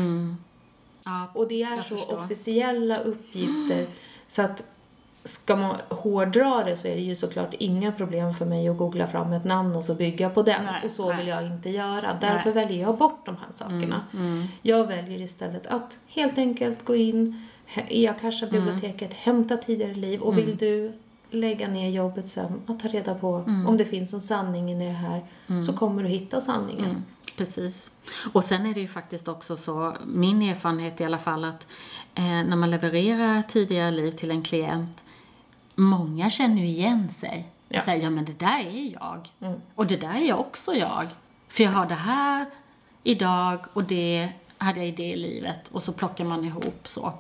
Ja, 1.05 1.31
Och 1.35 1.49
det 1.49 1.63
är 1.63 1.81
så 1.81 1.97
förstår. 1.97 2.25
officiella 2.25 2.99
uppgifter 2.99 3.87
så 4.27 4.43
att 4.43 4.63
ska 5.25 5.57
man 5.57 5.77
hårdra 5.89 6.65
det 6.65 6.77
så 6.77 6.89
är 6.89 6.95
det 6.95 7.01
ju 7.03 7.15
såklart 7.15 7.55
inga 7.59 7.93
problem 7.93 8.35
för 8.35 8.45
mig 8.47 8.69
att 8.69 8.77
googla 8.77 9.07
fram 9.07 9.33
ett 9.33 9.45
namn 9.45 9.77
och 9.77 9.85
så 9.85 9.95
bygga 9.95 10.31
på 10.31 10.43
den. 10.43 10.65
Nej, 10.65 10.81
och 10.85 10.91
så 10.91 11.09
nej. 11.09 11.17
vill 11.19 11.27
jag 11.29 11.47
inte 11.47 11.71
göra. 11.71 12.19
Därför 12.21 12.53
väljer 12.53 12.81
jag 12.83 12.97
bort 12.99 13.27
de 13.27 13.37
här 13.37 13.51
sakerna. 13.51 14.01
Mm, 14.15 14.45
Jag 14.63 14.87
väljer 14.87 15.21
istället 15.21 15.67
att 15.67 15.99
helt 16.09 16.39
enkelt 16.39 16.85
gå 16.85 16.95
in 16.97 17.47
i 17.89 18.07
Akasha-biblioteket, 18.09 19.11
Mm. 19.11 19.17
hämta 19.21 19.57
tidigare 19.57 19.95
liv 19.95 20.21
och 20.21 20.39
vill 20.39 20.57
du 20.57 20.93
lägga 21.31 21.69
ner 21.69 21.89
jobbet 21.91 22.29
sen 22.29 22.63
att 22.67 22.81
ta 22.81 22.89
reda 22.89 23.15
på 23.15 23.35
Mm. 23.47 23.67
om 23.67 23.77
det 23.77 23.85
finns 23.85 24.13
en 24.15 24.21
sanning 24.21 24.71
i 24.73 24.87
det 24.87 24.93
här 24.93 25.25
så 25.67 25.73
kommer 25.73 26.03
du 26.03 26.09
hitta 26.09 26.41
sanningen. 26.41 26.85
Mm, 26.85 27.05
precis. 27.37 27.91
Och 28.33 28.45
sen 28.45 28.67
är 28.67 28.75
det 28.75 28.81
ju 28.81 28.89
faktiskt 28.89 29.29
också 29.29 29.57
så, 29.57 29.95
min 30.07 30.43
erfarenhet 30.43 31.01
i 31.01 31.05
alla 31.05 31.19
fall, 31.19 31.45
att 31.45 31.67
eh, 32.15 32.23
när 32.25 32.57
man 32.57 32.71
levererar 32.71 33.43
tidigare 33.43 33.91
liv 33.91 34.11
till 34.11 34.31
en 34.31 34.43
klient, 34.43 35.04
många 35.75 36.31
känner 36.31 36.63
ju 36.63 36.69
igen 36.69 37.11
sig. 37.11 37.49
Ja. 37.69 37.79
Och 37.79 37.85
säger, 37.85 38.03
ja 38.05 38.11
men 38.11 38.25
det 38.25 38.39
där 38.39 38.67
är 38.67 38.93
jag. 38.93 39.29
Mm. 39.41 39.61
Och 39.75 39.87
det 39.87 39.97
där 39.97 40.15
är 40.15 40.29
jag 40.29 40.41
också 40.41 40.75
jag. 40.75 41.07
För 41.49 41.65
jag 41.65 41.71
har 41.71 41.87
det 41.87 41.95
här 41.95 42.47
idag 43.03 43.59
och 43.73 43.85
det 43.85 44.29
hade 44.59 44.79
jag 44.81 44.89
i 44.89 44.93
det 44.93 45.17
livet. 45.17 45.69
Och 45.73 45.83
så 45.83 45.93
plockar 45.93 46.25
man 46.25 46.45
ihop 46.45 46.81
så, 46.89 47.13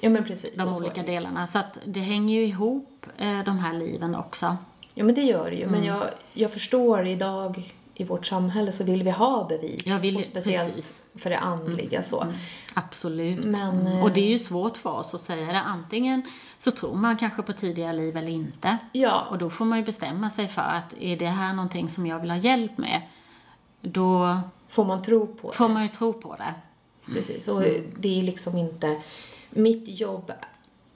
Ja 0.00 0.10
men 0.10 0.24
precis. 0.24 0.54
de 0.56 0.74
så 0.74 0.80
olika 0.80 1.02
det. 1.02 1.12
delarna. 1.12 1.46
Så 1.46 1.58
att 1.58 1.78
det 1.84 2.00
hänger 2.00 2.34
ju 2.34 2.46
ihop, 2.46 3.06
eh, 3.18 3.40
de 3.44 3.58
här 3.58 3.72
liven 3.72 4.14
också. 4.14 4.56
Ja, 4.94 5.04
men 5.04 5.14
det 5.14 5.22
gör 5.22 5.50
det 5.50 5.56
ju. 5.56 5.62
Mm. 5.62 5.72
Men 5.72 5.84
jag, 5.84 6.02
jag 6.32 6.52
förstår 6.52 7.06
idag 7.06 7.74
i 7.98 8.04
vårt 8.04 8.26
samhälle 8.26 8.72
så 8.72 8.84
vill 8.84 9.02
vi 9.02 9.10
ha 9.10 9.44
bevis. 9.48 9.86
Jag 9.86 9.98
vill- 9.98 10.16
och 10.16 10.22
speciellt 10.24 10.74
precis. 10.74 11.02
Mm. 11.12 11.20
för 11.22 11.30
det 11.30 11.38
andliga 11.38 12.02
så. 12.02 12.26
Absolut. 12.74 13.44
Men, 13.44 13.86
eh, 13.86 14.02
Och 14.04 14.12
det 14.12 14.20
är 14.20 14.28
ju 14.30 14.38
svårt 14.38 14.76
för 14.76 14.90
oss 14.90 15.14
att 15.14 15.20
säga 15.20 15.52
det. 15.52 15.60
Antingen 15.60 16.22
så 16.58 16.70
tror 16.70 16.94
man 16.94 17.16
kanske 17.16 17.42
på 17.42 17.52
tidigare 17.52 17.92
liv 17.92 18.16
eller 18.16 18.28
inte. 18.32 18.78
Ja, 18.92 19.26
Och 19.30 19.38
då 19.38 19.50
får 19.50 19.64
man 19.64 19.78
ju 19.78 19.84
bestämma 19.84 20.30
sig 20.30 20.48
för 20.48 20.62
att 20.62 20.94
är 21.00 21.16
det 21.16 21.26
här 21.26 21.52
någonting 21.54 21.88
som 21.90 22.06
jag 22.06 22.20
vill 22.20 22.30
ha 22.30 22.36
hjälp 22.38 22.78
med? 22.78 23.02
Då 23.80 24.38
får 24.68 24.84
man 24.84 25.02
tro 25.02 25.26
på 25.26 25.52
får 25.52 25.68
det. 25.68 25.74
man 25.74 25.82
ju 25.82 25.88
tro 25.88 26.12
på 26.12 26.36
det. 26.36 26.54
Precis. 27.14 27.48
Och 27.48 27.62
det 27.98 28.18
är 28.18 28.22
liksom 28.22 28.56
inte... 28.56 29.00
Mitt 29.50 30.00
jobb 30.00 30.32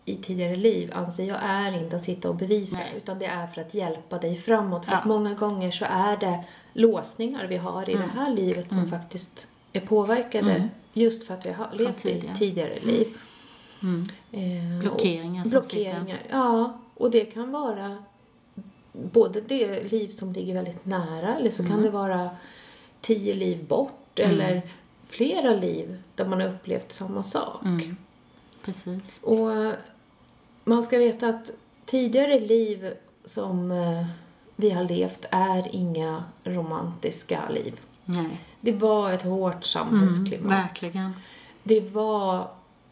i 0.04 0.16
tidigare 0.16 0.57
liv 0.57 0.90
anser 0.95 1.25
jag 1.25 1.38
är 1.42 1.83
inte 1.83 1.97
att 1.97 2.04
sitta 2.04 2.28
och 2.28 2.35
bevisa 2.37 2.78
Nej. 2.78 2.92
utan 2.97 3.19
det 3.19 3.26
är 3.26 3.47
för 3.47 3.61
att 3.61 3.75
hjälpa 3.75 4.19
dig 4.19 4.37
framåt. 4.37 4.85
För 4.87 4.92
Ja. 4.92 4.99
att 4.99 5.04
många 5.04 5.35
gånger 5.35 5.71
så 5.71 5.85
är 5.88 6.16
det 6.16 6.45
låsningar 6.73 7.47
vi 7.47 7.57
har 7.57 7.90
i 7.90 7.92
Mm. 7.95 8.09
det 8.09 8.21
här 8.21 8.35
livet 8.35 8.73
som 8.73 8.90
faktiskt 8.90 9.49
är 9.73 9.80
påverkade 9.80 10.69
just 10.92 11.25
för 11.25 11.35
att 11.35 11.47
vi 11.47 11.50
har 11.52 11.69
levt 11.73 12.07
i 12.07 12.30
tidigare. 12.38 12.80
liv. 12.80 13.07
Eh, 14.33 14.76
och- 14.76 14.80
Blockeringar 14.80 15.42
som 15.45 15.50
Blockeringar, 15.50 16.23
ja. 16.30 16.78
Och 16.95 17.11
det 17.11 17.25
kan 17.25 17.52
vara 17.52 18.04
både 18.92 19.40
det 19.40 19.92
liv 19.92 20.09
som 20.09 20.33
ligger 20.33 20.54
väldigt 20.54 20.85
nära 20.87 21.35
eller 21.37 21.50
så 21.50 21.62
Mm. 21.62 21.73
kan 21.73 21.83
det 21.83 21.90
vara 21.90 22.30
tio 23.00 23.35
liv 23.35 23.64
bort 23.64 24.19
eller 24.19 24.62
flera 25.09 25.54
liv 25.54 26.02
där 26.14 26.26
man 26.28 26.40
har 26.40 26.49
upplevt 26.49 26.92
samma 26.92 27.23
sak. 27.23 27.62
Mm. 28.61 28.64
Precis. 28.64 29.21
Och 29.23 29.52
eh, 29.52 29.73
man 30.64 30.83
ska 30.83 30.99
veta 30.99 31.29
att 31.29 31.50
tidigare 31.87 32.40
liv 32.40 32.95
som 33.25 33.71
eh, 33.71 34.07
vi 34.57 34.71
har 34.71 34.85
levt 34.85 35.25
är 35.31 35.75
inga 35.75 36.25
romantiska 36.45 37.49
liv. 37.49 37.81
Nej. 38.05 38.40
Det 38.61 38.73
var 38.73 39.12
ett 39.12 39.23
hårt 39.23 39.64
samhällsklimat. 39.64 40.52
Verkligen. 40.52 41.12
Det 41.62 41.81
var 41.81 42.50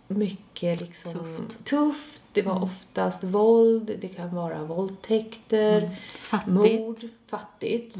mycket 0.08 0.80
liksom 0.80 1.12
Tufft. 1.12 1.64
tufft. 1.64 2.22
Det 2.32 2.42
var 2.42 2.62
oftast 2.62 3.24
våld. 3.24 3.96
Det 4.00 4.08
kan 4.08 4.34
vara 4.34 4.64
våldtäkter, 4.64 5.96
Fattigt. 6.22 6.50
mord, 6.80 6.96
fattigt. 7.26 7.96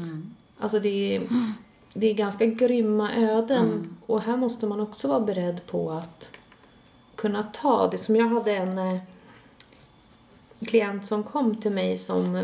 Alltså 0.59 0.79
det 0.79 1.15
är, 1.15 1.21
det 1.93 2.07
är 2.07 2.13
ganska 2.13 2.45
grymma 2.45 3.13
öden. 3.15 3.97
Och 4.05 4.21
här 4.21 4.37
måste 4.37 4.67
man 4.67 4.79
också 4.79 5.07
vara 5.07 5.19
beredd 5.19 5.65
på 5.67 5.91
att 5.91 6.31
kunna 7.21 7.43
ta 7.43 7.87
det. 7.87 7.97
Som 7.97 8.15
jag 8.15 8.29
hade 8.29 8.55
en 8.55 8.77
eh, 8.77 8.99
klient 10.67 11.05
som 11.05 11.23
kom 11.23 11.55
till 11.55 11.71
mig 11.71 11.97
som... 11.97 12.35
eh, 12.35 12.43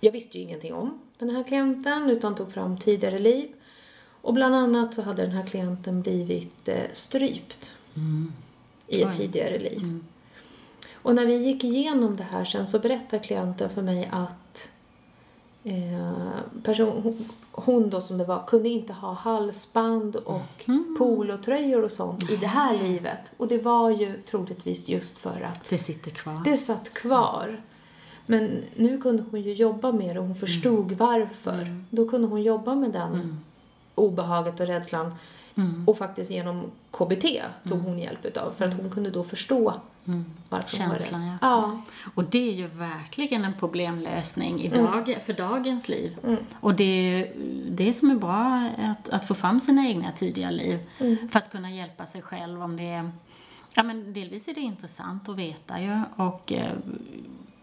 Jag 0.00 0.12
visste 0.12 0.38
ju 0.38 0.44
ingenting 0.44 0.74
om 0.74 0.98
den 1.18 1.30
här 1.30 1.42
klienten 1.42 2.10
utan 2.10 2.34
tog 2.34 2.52
fram 2.52 2.78
tidigare 2.78 3.18
liv. 3.18 3.48
Och 4.22 4.34
bland 4.34 4.54
annat 4.54 4.94
så 4.94 5.02
hade 5.02 5.22
den 5.22 5.30
här 5.32 5.46
klienten 5.46 6.02
blivit 6.02 6.68
eh, 6.68 6.82
strypt 6.92 7.74
i 8.88 9.02
ett 9.02 9.08
Oj. 9.08 9.14
tidigare 9.14 9.58
liv. 9.58 10.04
Och 10.94 11.14
när 11.14 11.26
vi 11.26 11.36
gick 11.36 11.64
igenom 11.64 12.16
det 12.16 12.22
här 12.24 12.44
sen 12.44 12.66
så 12.66 12.78
berättade 12.78 13.22
klienten 13.24 13.70
för 13.70 13.82
mig 13.82 14.08
att 14.12 14.68
eh, 15.64 16.40
person, 16.62 17.28
hon- 17.56 17.90
då 17.90 18.00
som 18.00 18.18
det 18.18 18.24
var 18.24 18.46
kunde 18.46 18.68
inte 18.68 18.92
ha 18.92 19.12
halsband 19.12 20.16
och 20.16 20.64
polotröjor 20.98 21.82
och 21.84 21.90
sånt 21.92 22.30
i 22.30 22.36
det 22.36 22.46
här 22.46 22.78
livet. 22.82 23.32
Och 23.36 23.48
det 23.48 23.58
var 23.58 23.90
ju 23.90 24.22
troligtvis 24.22 24.88
just 24.88 25.18
för 25.18 25.40
att 25.40 25.70
Det 25.70 25.78
sitter 25.78 26.10
kvar. 26.10 26.40
det 26.44 26.56
satt 26.56 26.94
kvar. 26.94 27.60
Men 28.26 28.62
nu 28.76 28.98
kunde 28.98 29.24
hon 29.30 29.40
ju 29.40 29.52
jobba 29.52 29.92
med 29.92 30.16
det 30.16 30.20
och 30.20 30.26
hon 30.26 30.36
förstod 30.36 30.92
varför. 30.92 31.82
Då 31.90 32.08
kunde 32.08 32.28
hon 32.28 32.42
jobba 32.42 32.74
med 32.74 32.90
den 32.92 33.40
obehaget 33.94 34.60
och 34.60 34.66
rädslan. 34.66 35.14
Och 35.86 35.98
faktiskt 35.98 36.30
genom 36.30 36.62
KBT 36.90 37.42
tog 37.68 37.78
hon 37.80 37.98
hjälp 37.98 38.24
utav 38.24 38.52
för 38.56 38.64
att 38.64 38.74
hon 38.74 38.90
kunde 38.90 39.10
då 39.10 39.24
förstå 39.24 39.74
var 40.48 40.60
Känslan, 40.60 41.26
ja. 41.26 41.38
Ja. 41.40 41.80
Och 42.14 42.24
det 42.24 42.48
är 42.48 42.54
ju 42.54 42.66
verkligen 42.66 43.44
en 43.44 43.54
problemlösning 43.58 44.60
i 44.62 44.68
dag, 44.68 45.18
för 45.26 45.32
dagens 45.32 45.88
liv. 45.88 46.36
Och 46.60 46.74
det 46.74 46.84
är 46.84 47.32
det 47.70 47.92
som 47.92 48.10
är 48.10 48.14
bra, 48.14 48.70
att, 48.78 49.08
att 49.08 49.28
få 49.28 49.34
fram 49.34 49.60
sina 49.60 49.86
egna 49.88 50.12
tidiga 50.12 50.50
liv. 50.50 50.78
För 51.30 51.38
att 51.38 51.50
kunna 51.52 51.70
hjälpa 51.70 52.06
sig 52.06 52.22
själv 52.22 52.62
om 52.62 52.76
det 52.76 52.82
är... 52.90 53.10
Ja, 53.74 53.82
men 53.82 54.12
delvis 54.12 54.48
är 54.48 54.54
det 54.54 54.60
intressant 54.60 55.28
att 55.28 55.36
veta 55.36 55.80
ju. 55.80 56.00
Och 56.16 56.52
eh, 56.52 56.72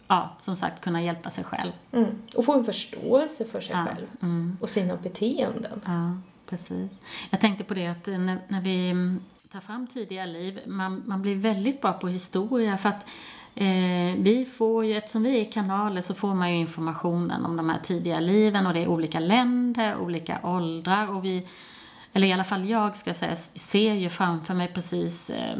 ja, 0.07 0.29
som 0.41 0.55
sagt, 0.55 0.81
kunna 0.83 1.01
hjälpa 1.01 1.29
sig 1.29 1.43
själv. 1.43 1.71
Mm. 1.91 2.07
Och 2.35 2.45
få 2.45 2.53
en 2.53 2.63
förståelse 2.63 3.45
för 3.45 3.62
sig 3.62 3.75
Ja. 3.75 3.85
själv 3.85 4.07
Mm. 4.21 4.57
och 4.62 4.69
sina 4.69 4.95
beteenden. 4.95 5.81
Ja, 5.85 6.17
precis. 6.50 6.91
Jag 7.29 7.41
tänkte 7.41 7.63
på 7.63 7.73
det 7.73 7.88
att 7.88 8.07
när, 8.07 8.39
när 8.47 8.62
vi 8.62 8.93
mm, 9.53 9.62
tar 9.62 9.74
fram 9.74 9.88
tidiga 9.88 10.25
liv, 10.25 10.60
man, 10.67 11.03
man 11.05 11.22
blir 11.22 11.36
väldigt 11.36 11.81
bra 11.81 11.93
på 11.93 12.07
historia 12.07 12.77
för 12.77 12.89
att 12.89 13.05
eh, 13.55 14.15
vi 14.17 14.48
får 14.57 14.86
ju, 14.86 14.98
eftersom 14.98 15.24
vi 15.24 15.41
är 15.41 15.51
kanaler 15.51 16.01
så 16.01 16.13
får 16.13 16.33
man 16.33 16.51
ju 16.51 16.57
informationen 16.57 17.45
om 17.45 17.57
de 17.57 17.69
här 17.69 17.79
tidiga 17.79 18.19
liven 18.19 18.67
och 18.67 18.74
det 18.74 18.79
är 18.79 18.88
olika 18.88 19.19
länder, 19.19 19.98
olika 19.98 20.39
åldrar 20.43 21.07
och 21.07 21.25
vi, 21.25 21.48
eller 22.13 22.27
i 22.27 22.33
alla 22.33 22.43
fall 22.43 22.69
jag 22.69 22.95
ska 22.95 23.13
säga, 23.13 23.36
ser 23.36 23.93
ju 23.93 24.10
framför 24.10 24.53
mig 24.53 24.72
precis 24.74 25.29
eh, 25.29 25.57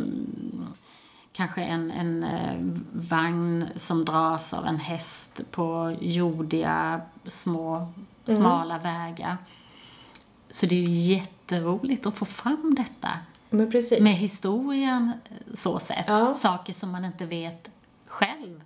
kanske 1.34 1.62
en, 1.62 1.92
en 1.92 2.24
eh, 2.24 2.56
vagn 2.92 3.66
som 3.76 4.06
dras 4.06 4.54
av 4.54 4.66
en 4.66 4.80
häst 4.80 5.42
på 5.52 5.98
jordiga, 6.02 7.02
små, 7.26 7.94
smala 8.26 8.78
vägar. 8.78 9.38
Så 10.50 10.66
det 10.66 10.76
är 10.76 10.80
ju 10.80 11.16
jätteroligt 11.16 12.06
att 12.06 12.18
få 12.18 12.26
fram 12.26 12.76
detta. 12.76 13.10
Med 14.00 14.14
historien 14.16 15.12
eh, 15.30 15.54
så 15.54 15.80
sett. 15.80 16.06
Ja. 16.08 16.34
Saker 16.34 16.74
som 16.74 16.92
man 16.92 17.06
inte 17.06 17.26
vet 17.26 17.70
själv. 18.08 18.62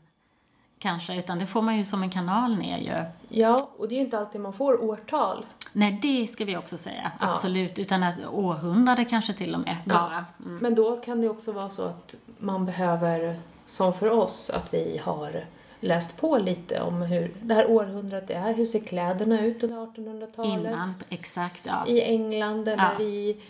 Kanske, 0.79 1.15
utan 1.17 1.39
det 1.39 1.45
får 1.45 1.61
man 1.61 1.77
ju 1.77 1.83
som 1.85 2.03
en 2.03 2.09
kanal 2.09 2.57
ner 2.57 2.77
ju. 2.77 3.05
Ja, 3.39 3.69
och 3.77 3.87
det 3.87 3.95
är 3.95 3.97
ju 3.97 4.03
inte 4.05 4.19
alltid 4.19 4.41
man 4.41 4.53
får 4.53 4.83
årtal. 4.83 5.45
Nej, 5.73 5.99
det 6.01 6.27
ska 6.27 6.45
vi 6.45 6.57
också 6.57 6.77
säga. 6.77 7.11
Absolut. 7.19 7.79
Utan 7.79 8.03
att 8.03 8.15
århundrade 8.31 9.05
kanske 9.05 9.33
till 9.33 9.53
och 9.55 9.59
med 9.61 9.77
bara. 9.85 10.25
Men 10.37 10.75
då 10.75 10.95
kan 10.97 11.21
det 11.21 11.29
också 11.29 11.51
vara 11.51 11.69
så 11.69 11.81
att 11.83 12.15
man 12.37 12.65
behöver, 12.65 13.39
som 13.65 13.93
för 13.93 14.09
oss, 14.09 14.49
att 14.49 14.73
vi 14.73 15.01
har 15.03 15.45
läst 15.79 16.17
på 16.17 16.37
lite 16.37 16.81
om 16.81 17.01
hur 17.01 17.33
det 17.41 17.53
här 17.53 17.71
århundradet 17.71 18.29
är. 18.29 18.53
Hur 18.53 18.65
ser 18.65 18.79
kläderna 18.79 19.41
ut 19.41 19.63
under 19.63 19.77
1800-talet? 19.77 20.59
Innan, 20.71 20.93
exakt. 21.09 21.65
Ja. 21.65 21.87
I 21.87 22.01
England 22.01 22.67
eller 22.67 22.93
Ja. 22.97 23.03
i 23.03 23.41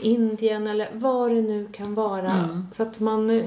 Indien 0.00 0.66
eller 0.66 0.88
vad 0.92 1.30
det 1.30 1.42
nu 1.42 1.68
kan 1.72 1.94
vara. 1.94 2.62
Så 2.70 2.82
att 2.82 3.00
man... 3.00 3.30
eh, 3.30 3.44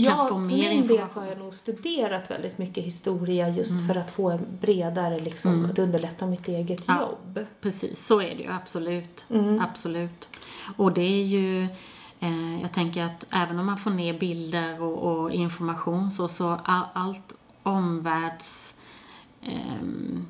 Ja, 0.00 0.26
för 0.28 0.38
min 0.38 0.86
del 0.86 1.08
så 1.08 1.20
har 1.20 1.26
jag 1.26 1.38
nog 1.38 1.54
studerat 1.54 2.30
väldigt 2.30 2.58
mycket 2.58 2.84
historia 2.84 3.48
just 3.48 3.86
för 3.86 3.94
att 3.96 4.10
få 4.10 4.30
en 4.30 4.46
bredare, 4.60 5.20
liksom, 5.20 5.64
att 5.64 5.78
underlätta 5.78 6.26
mitt 6.26 6.48
eget 6.48 6.84
Ja. 6.88 7.00
jobb. 7.00 7.46
Precis, 7.60 8.06
så 8.06 8.20
är 8.20 8.34
det 8.34 8.42
ju 8.42 8.52
absolut. 8.52 9.24
Mm. 9.30 9.60
Absolut. 9.60 10.28
Och 10.76 10.92
det 10.92 11.00
är 11.20 11.24
ju, 11.24 11.62
eh, 12.20 12.60
jag 12.62 12.72
tänker 12.72 13.04
att 13.04 13.26
även 13.32 13.58
om 13.58 13.66
man 13.66 13.78
får 13.78 13.90
ner 13.90 14.18
bilder 14.18 14.82
och, 14.82 14.98
och 15.22 15.30
information 15.32 16.10
så, 16.10 16.28
så 16.28 16.58
all, 16.64 16.84
allt 16.92 17.34
omvärlds 17.62 18.74
ehm, 19.42 20.26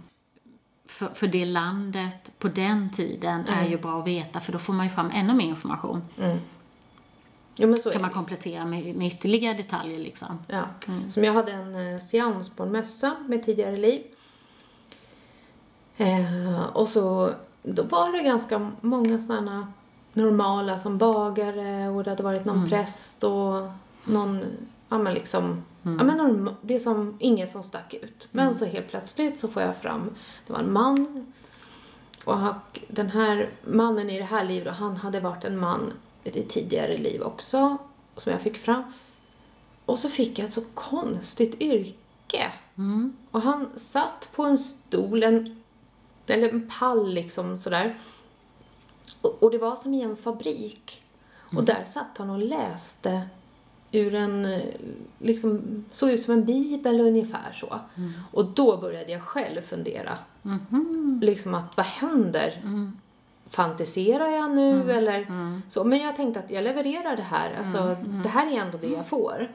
för, 0.98 1.08
för 1.14 1.26
det 1.26 1.44
landet 1.44 2.30
på 2.38 2.48
den 2.48 2.90
tiden 2.90 3.46
är 3.46 3.58
Mm. 3.58 3.70
ju 3.70 3.78
bra 3.78 3.98
att 4.00 4.06
veta 4.06 4.40
för 4.40 4.52
då 4.52 4.58
får 4.58 4.72
man 4.72 4.86
ju 4.86 4.90
fram 4.90 5.10
ännu 5.14 5.34
mer 5.34 5.46
information. 5.46 6.02
Jo, 7.56 7.76
så 7.76 7.88
är 7.88 7.92
Kan 7.92 8.02
man 8.02 8.10
komplettera 8.10 8.64
med, 8.64 8.96
med 8.96 9.06
ytterligare 9.06 9.56
detaljer 9.56 9.98
liksom. 9.98 10.38
Ja. 10.48 10.62
Som 11.08 11.24
jag 11.24 11.32
hade 11.32 11.52
en 11.52 11.92
eh, 11.94 11.98
seans 11.98 12.48
på 12.50 12.62
en 12.62 12.72
mässa 12.72 13.16
med 13.28 13.44
tidigare 13.44 13.76
liv. 13.76 14.02
Eh, 15.96 16.62
och 16.72 16.88
så, 16.88 17.30
då 17.62 17.82
var 17.82 18.12
det 18.12 18.22
ganska 18.22 18.70
många 18.80 19.20
sådana 19.20 19.72
normala 20.12 20.78
som 20.78 20.98
bagare 20.98 21.88
och 21.88 22.04
det 22.04 22.10
hade 22.10 22.22
varit 22.22 22.44
någon 22.44 22.68
präst 22.68 23.24
och 23.24 23.68
någon, 24.04 24.44
ja 24.88 24.98
men 24.98 25.14
liksom, 25.14 25.64
ja 25.82 26.04
men 26.04 26.16
norm, 26.16 26.50
det 26.62 26.74
är 26.74 26.78
som, 26.78 27.16
ingen 27.20 27.48
som 27.48 27.62
stack 27.62 27.94
ut. 27.94 28.28
Men 28.30 28.54
så 28.54 28.64
helt 28.64 28.88
plötsligt 28.88 29.36
så 29.36 29.48
får 29.48 29.62
jag 29.62 29.76
fram, 29.76 30.10
det 30.46 30.52
var 30.52 30.60
en 30.60 30.72
man 30.72 31.26
och 32.24 32.36
han, 32.36 32.54
den 32.88 33.10
här 33.10 33.50
mannen 33.64 34.10
i 34.10 34.18
det 34.18 34.24
här 34.24 34.44
livet, 34.44 34.74
han 34.74 34.96
hade 34.96 35.20
varit 35.20 35.44
en 35.44 35.58
man 35.58 35.92
i 36.24 36.40
ett 36.40 36.48
tidigare 36.48 36.96
liv 36.96 37.22
också, 37.22 37.76
som 38.16 38.32
jag 38.32 38.40
fick 38.40 38.56
fram. 38.56 38.82
Och 39.84 39.98
så 39.98 40.08
fick 40.08 40.38
jag 40.38 40.48
ett 40.48 40.52
så 40.52 40.64
konstigt 40.74 41.62
yrke. 41.62 42.52
Mm. 42.76 43.16
Och 43.30 43.42
han 43.42 43.68
satt 43.78 44.30
på 44.32 44.44
en 44.44 44.58
stol, 44.58 45.22
en, 45.22 45.62
eller 46.26 46.48
en 46.48 46.70
pall 46.78 47.14
liksom 47.14 47.58
sådär. 47.58 47.98
Och, 49.20 49.42
och 49.42 49.50
det 49.50 49.58
var 49.58 49.76
som 49.76 49.94
i 49.94 50.02
en 50.02 50.16
fabrik. 50.16 51.02
Och 51.56 51.64
där 51.64 51.84
satt 51.84 52.18
han 52.18 52.30
och 52.30 52.38
läste 52.38 53.28
ur 53.92 54.14
en, 54.14 54.60
liksom, 55.18 55.84
såg 55.90 56.10
ut 56.10 56.22
som 56.22 56.32
en 56.34 56.44
bibel 56.44 57.00
ungefär 57.00 57.52
så. 57.52 57.80
Och 58.32 58.44
då 58.46 58.76
började 58.76 59.12
jag 59.12 59.22
själv 59.22 59.60
fundera. 59.62 60.18
Liksom 61.22 61.54
att, 61.54 61.76
vad 61.76 61.86
händer? 61.86 62.60
Fantiserar 63.50 64.28
jag 64.28 64.50
nu 64.56 64.92
eller 64.92 65.26
så? 65.68 65.84
Men 65.84 65.98
jag 65.98 66.16
tänkte 66.16 66.40
att 66.40 66.50
jag 66.50 66.64
levererar 66.64 67.16
det 67.16 67.22
här. 67.22 67.54
Alltså, 67.58 67.96
det 68.22 68.28
här 68.28 68.46
är 68.52 68.60
ändå 68.60 68.78
det 68.78 68.86
jag 68.88 69.06
får. 69.06 69.48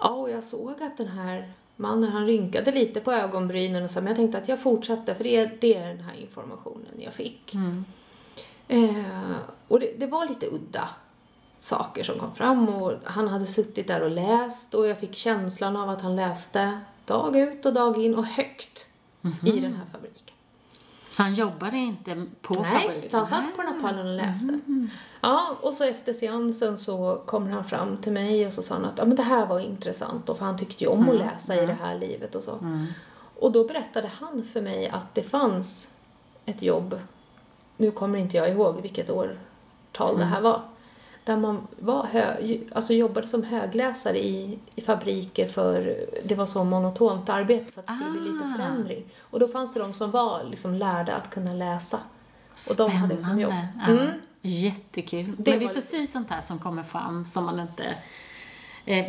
Ja, 0.00 0.10
och 0.14 0.30
jag 0.30 0.44
såg 0.44 0.82
att 0.82 0.96
den 0.96 1.08
här 1.08 1.52
mannen, 1.76 2.10
han 2.10 2.26
rynkade 2.26 2.72
lite 2.72 3.00
på 3.00 3.12
ögonbrynen 3.12 3.84
och 3.84 3.90
så, 3.90 3.98
men 4.00 4.06
jag 4.06 4.16
tänkte 4.16 4.38
att 4.38 4.48
jag 4.48 4.60
fortsatte 4.60 5.14
för 5.14 5.24
det, 5.24 5.36
är- 5.36 5.56
det 5.60 5.74
är 5.74 5.88
den 5.88 6.00
här 6.00 6.14
informationen 6.20 6.86
jag 6.98 7.12
fick. 7.12 7.54
Eh, 8.68 9.36
och 9.68 9.80
det, 9.80 9.92
det 9.98 10.06
var 10.06 10.28
lite 10.28 10.46
udda 10.46 10.88
saker 11.64 12.02
som 12.02 12.18
kom 12.18 12.34
fram 12.34 12.68
och 12.68 12.92
han 13.04 13.28
hade 13.28 13.46
suttit 13.46 13.88
där 13.88 14.02
och 14.02 14.10
läst 14.10 14.74
och 14.74 14.86
jag 14.86 14.98
fick 14.98 15.14
känslan 15.14 15.76
av 15.76 15.90
att 15.90 16.02
han 16.02 16.16
läste 16.16 16.80
dag 17.06 17.36
ut 17.36 17.66
och 17.66 17.74
dag 17.74 17.98
in 17.98 18.14
och 18.14 18.24
högt 18.24 18.88
i 19.42 19.60
den 19.60 19.74
här 19.74 19.84
fabriken. 19.92 20.34
Så 21.10 21.22
han 21.22 21.34
jobbade 21.34 21.76
inte 21.76 22.26
på 22.40 22.54
Nej, 22.54 22.82
fabriken? 22.82 23.04
utan 23.04 23.18
han 23.18 23.26
satt 23.26 23.56
på 23.56 23.62
den 23.62 23.72
här 23.72 23.80
pallen 23.80 24.06
och 24.06 24.14
läste. 24.14 24.60
Ja, 25.20 25.56
och 25.60 25.72
så 25.72 25.84
efter 25.84 26.12
seansen 26.12 26.78
så 26.78 27.22
kommer 27.26 27.50
han 27.50 27.64
fram 27.64 27.96
till 27.96 28.12
mig 28.12 28.46
och 28.46 28.52
så 28.52 28.62
sa 28.62 28.74
han 28.74 28.84
att 28.84 28.98
ja, 28.98 29.04
men 29.04 29.16
det 29.16 29.22
här 29.22 29.46
var 29.46 29.60
intressant 29.60 30.28
och 30.28 30.38
för 30.38 30.44
han 30.44 30.58
tyckte 30.58 30.84
ju 30.84 30.90
om 30.90 31.08
att 31.08 31.16
läsa 31.16 31.62
i 31.62 31.66
det 31.66 31.76
här 31.82 31.98
livet 31.98 32.34
och 32.34 32.42
så. 32.42 32.58
Och 33.40 33.52
då 33.52 33.64
berättade 33.64 34.10
han 34.20 34.44
för 34.44 34.62
mig 34.62 34.88
att 34.88 35.14
det 35.14 35.22
fanns 35.22 35.90
ett 36.46 36.62
jobb, 36.62 37.00
nu 37.76 37.90
kommer 37.90 38.18
inte 38.18 38.36
jag 38.36 38.50
ihåg 38.50 38.80
vilket 38.82 39.10
årtal 39.10 40.18
det 40.18 40.24
här 40.24 40.40
var, 40.40 40.62
där 41.24 41.36
man 41.36 41.66
var 41.78 42.04
hö, 42.06 42.36
alltså 42.74 42.92
jobbade 42.92 43.26
som 43.26 43.42
högläsare 43.42 44.18
i, 44.24 44.58
i 44.74 44.80
fabriker 44.80 45.48
för 45.48 45.96
det 46.24 46.34
var 46.34 46.46
så 46.46 46.64
monotont 46.64 47.28
arbete 47.28 47.72
så 47.72 47.80
att 47.80 47.86
det 47.86 47.92
skulle 47.92 48.10
bli 48.10 48.20
lite 48.32 48.44
Ah. 48.44 48.56
förändring. 48.56 49.04
Och 49.20 49.40
då 49.40 49.48
fanns 49.48 49.74
det 49.74 49.80
de 49.80 49.92
som 49.92 50.10
var 50.10 50.42
liksom 50.50 50.74
lärda 50.74 51.14
att 51.14 51.30
kunna 51.30 51.52
läsa. 51.52 51.98
Och 52.70 52.76
de 52.76 52.90
hade 52.90 53.22
som 53.22 53.40
jobb. 53.40 53.52
Spännande. 53.52 54.04
Ja. 54.04 54.10
Jättekul. 54.42 55.34
Det 55.38 55.50
Men 55.50 55.60
det 55.60 55.64
är 55.66 55.74
precis 55.74 56.12
sånt 56.12 56.30
här 56.30 56.40
som 56.40 56.58
kommer 56.58 56.82
fram 56.82 57.26
som 57.26 57.44
man 57.44 57.60
inte 57.60 57.84
eh, 58.84 59.04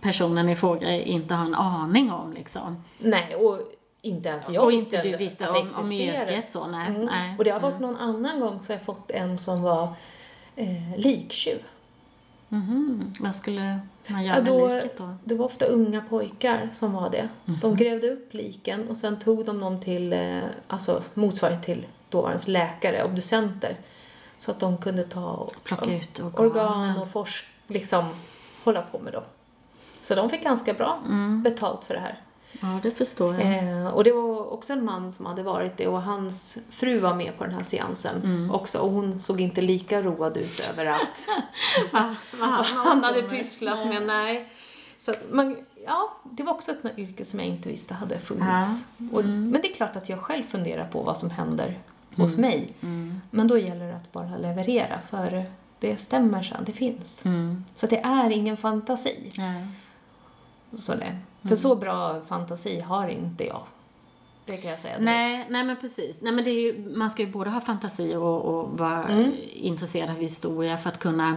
personen 0.00 0.48
i 0.48 0.56
fråga 0.56 0.90
inte 1.02 1.34
har 1.34 1.46
en 1.46 1.54
aning 1.54 2.12
om 2.12 2.32
liksom. 2.32 2.84
Nej, 2.98 3.34
och 3.34 3.58
inte 4.00 4.28
ens 4.28 4.50
jag 4.50 4.64
och 4.64 4.72
inte 4.72 5.02
du 5.02 5.16
visste 5.16 5.48
att 5.48 5.54
det 5.54 5.60
om, 5.60 5.66
om 5.66 5.90
existerade. 5.90 6.32
yrket 6.32 6.52
så, 6.52 6.66
nej. 6.66 6.88
Mm. 6.88 7.04
nej. 7.04 7.34
Och 7.38 7.44
det 7.44 7.50
har 7.50 7.60
varit 7.60 7.80
någon 7.80 7.96
annan 7.96 8.40
gång 8.40 8.60
så 8.62 8.72
har 8.72 8.76
jag 8.78 8.84
fått 8.86 9.10
en 9.10 9.38
som 9.38 9.62
var 9.62 9.94
eh, 10.56 10.96
liktjuv. 10.96 11.62
Mhm. 12.48 13.12
Vad 13.20 13.34
skulle 13.34 13.80
man 14.06 14.24
göra 14.24 14.36
Ja, 14.36 14.42
då, 14.42 14.66
med 14.66 14.76
liket 14.76 14.98
då? 14.98 15.14
det 15.24 15.34
var 15.34 15.44
ofta 15.44 15.64
unga 15.64 16.00
pojkar 16.00 16.70
som 16.72 16.92
var 16.92 17.10
det. 17.10 17.28
Mhm. 17.44 17.58
De 17.60 17.74
grävde 17.76 18.10
upp 18.10 18.34
liken 18.34 18.88
och 18.88 18.96
sen 18.96 19.18
tog 19.18 19.46
de 19.46 19.60
dem 19.60 19.80
till, 19.80 20.12
eh, 20.12 20.38
alltså 20.68 21.02
motsvarighet 21.14 21.62
till 21.62 21.86
dåvarande 22.08 22.42
läkare, 22.50 23.04
obducenter. 23.04 23.76
Så 24.36 24.50
att 24.50 24.60
de 24.60 24.78
kunde 24.78 25.04
ta 25.04 25.30
och, 25.30 25.54
Plocka 25.64 25.84
ut 25.96 26.20
organen. 26.20 26.50
organ 26.50 26.98
och 26.98 27.08
forsk, 27.08 27.44
liksom 27.66 28.04
hålla 28.64 28.82
på 28.82 28.98
med 28.98 29.12
dem. 29.12 29.22
Så 30.02 30.14
de 30.14 30.30
fick 30.30 30.44
ganska 30.44 30.74
bra 30.74 30.98
Mm. 31.06 31.42
betalt 31.42 31.84
för 31.84 31.94
det 31.94 32.00
här. 32.00 32.20
Ja, 32.60 32.78
det 32.82 32.90
förstår 32.90 33.34
jag. 33.34 33.58
Eh, 33.68 33.86
och 33.86 34.04
det 34.04 34.12
var 34.12 34.52
också 34.52 34.72
en 34.72 34.84
man 34.84 35.12
som 35.12 35.26
hade 35.26 35.42
varit 35.42 35.76
det 35.76 35.86
och 35.86 36.02
hans 36.02 36.58
fru 36.70 37.00
var 37.00 37.14
med 37.14 37.38
på 37.38 37.44
den 37.44 37.54
här 37.54 37.62
seansen 37.62 38.16
Mm. 38.24 38.50
också 38.50 38.78
och 38.78 38.90
hon 38.90 39.20
såg 39.20 39.40
inte 39.40 39.60
lika 39.60 40.02
road 40.02 40.36
ut 40.36 40.68
över 40.72 40.86
att 40.86 41.28
vad 42.40 42.66
han, 42.66 43.04
hade 43.04 43.22
pysslat 43.22 43.86
med. 43.86 44.06
Nej. 44.06 44.48
Så 44.98 45.14
man, 45.30 45.56
ja, 45.86 46.14
det 46.24 46.42
var 46.42 46.52
också 46.52 46.72
ett 46.72 46.98
yrke 46.98 47.24
som 47.24 47.38
jag 47.38 47.48
inte 47.48 47.68
visste 47.68 47.94
hade 47.94 48.18
funnits. 48.18 48.86
Och, 49.12 49.24
men 49.24 49.52
det 49.52 49.70
är 49.70 49.74
klart 49.74 49.96
att 49.96 50.08
jag 50.08 50.20
själv 50.20 50.42
funderar 50.42 50.84
på 50.84 51.02
vad 51.02 51.18
som 51.18 51.30
händer 51.30 51.78
hos 52.16 52.36
mig. 52.36 52.68
Mm. 52.80 53.20
Men 53.30 53.48
då 53.48 53.58
gäller 53.58 53.86
det 53.88 53.96
att 53.96 54.12
bara 54.12 54.36
leverera 54.36 55.00
för 55.10 55.44
det 55.78 55.96
stämmer 55.96 56.42
sen, 56.42 56.64
det 56.64 56.72
finns. 56.72 57.24
Mm. 57.24 57.64
Så 57.74 57.86
det 57.86 57.98
är 58.00 58.30
ingen 58.30 58.56
fantasi. 58.56 59.32
Nej. 59.38 59.66
Så 60.78 60.94
det. 60.94 61.18
Mm. 61.44 61.48
För 61.48 61.56
så 61.56 61.76
bra 61.76 62.20
fantasi 62.28 62.80
har 62.80 63.08
inte 63.08 63.46
jag. 63.46 63.62
Det 64.46 64.56
kan 64.56 64.70
jag 64.70 64.80
säga 64.80 64.92
direkt. 64.92 65.04
Nej, 65.04 65.46
nej 65.50 65.64
men 65.64 65.76
precis. 65.76 66.20
Nej, 66.20 66.32
men 66.32 66.44
det 66.44 66.50
är 66.50 66.60
ju, 66.62 66.94
man 66.96 67.10
ska 67.10 67.22
ju 67.22 67.28
både 67.32 67.50
ha 67.50 67.60
fantasi 67.60 68.14
och, 68.14 68.42
och 68.44 68.78
vara 68.78 69.04
Mm. 69.04 69.32
intresserad 69.52 70.10
av 70.10 70.16
historia 70.16 70.78
för 70.78 70.88
att 70.90 70.98
kunna 70.98 71.36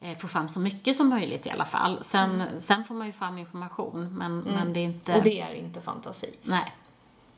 eh, 0.00 0.18
få 0.18 0.28
fram 0.28 0.48
så 0.48 0.60
mycket 0.60 0.96
som 0.96 1.08
möjligt 1.08 1.46
i 1.46 1.50
alla 1.50 1.64
fall. 1.64 1.98
Sen, 2.02 2.42
sen 2.58 2.84
får 2.84 2.94
man 2.94 3.06
ju 3.06 3.12
fram 3.12 3.38
information, 3.38 4.14
men, 4.18 4.38
men 4.38 4.72
det 4.72 4.80
är 4.80 4.84
inte... 4.84 5.12
Mm. 5.12 5.18
Och 5.20 5.24
det 5.24 5.40
är 5.40 5.54
inte 5.54 5.80
fantasi. 5.80 6.30
Nej. 6.42 6.72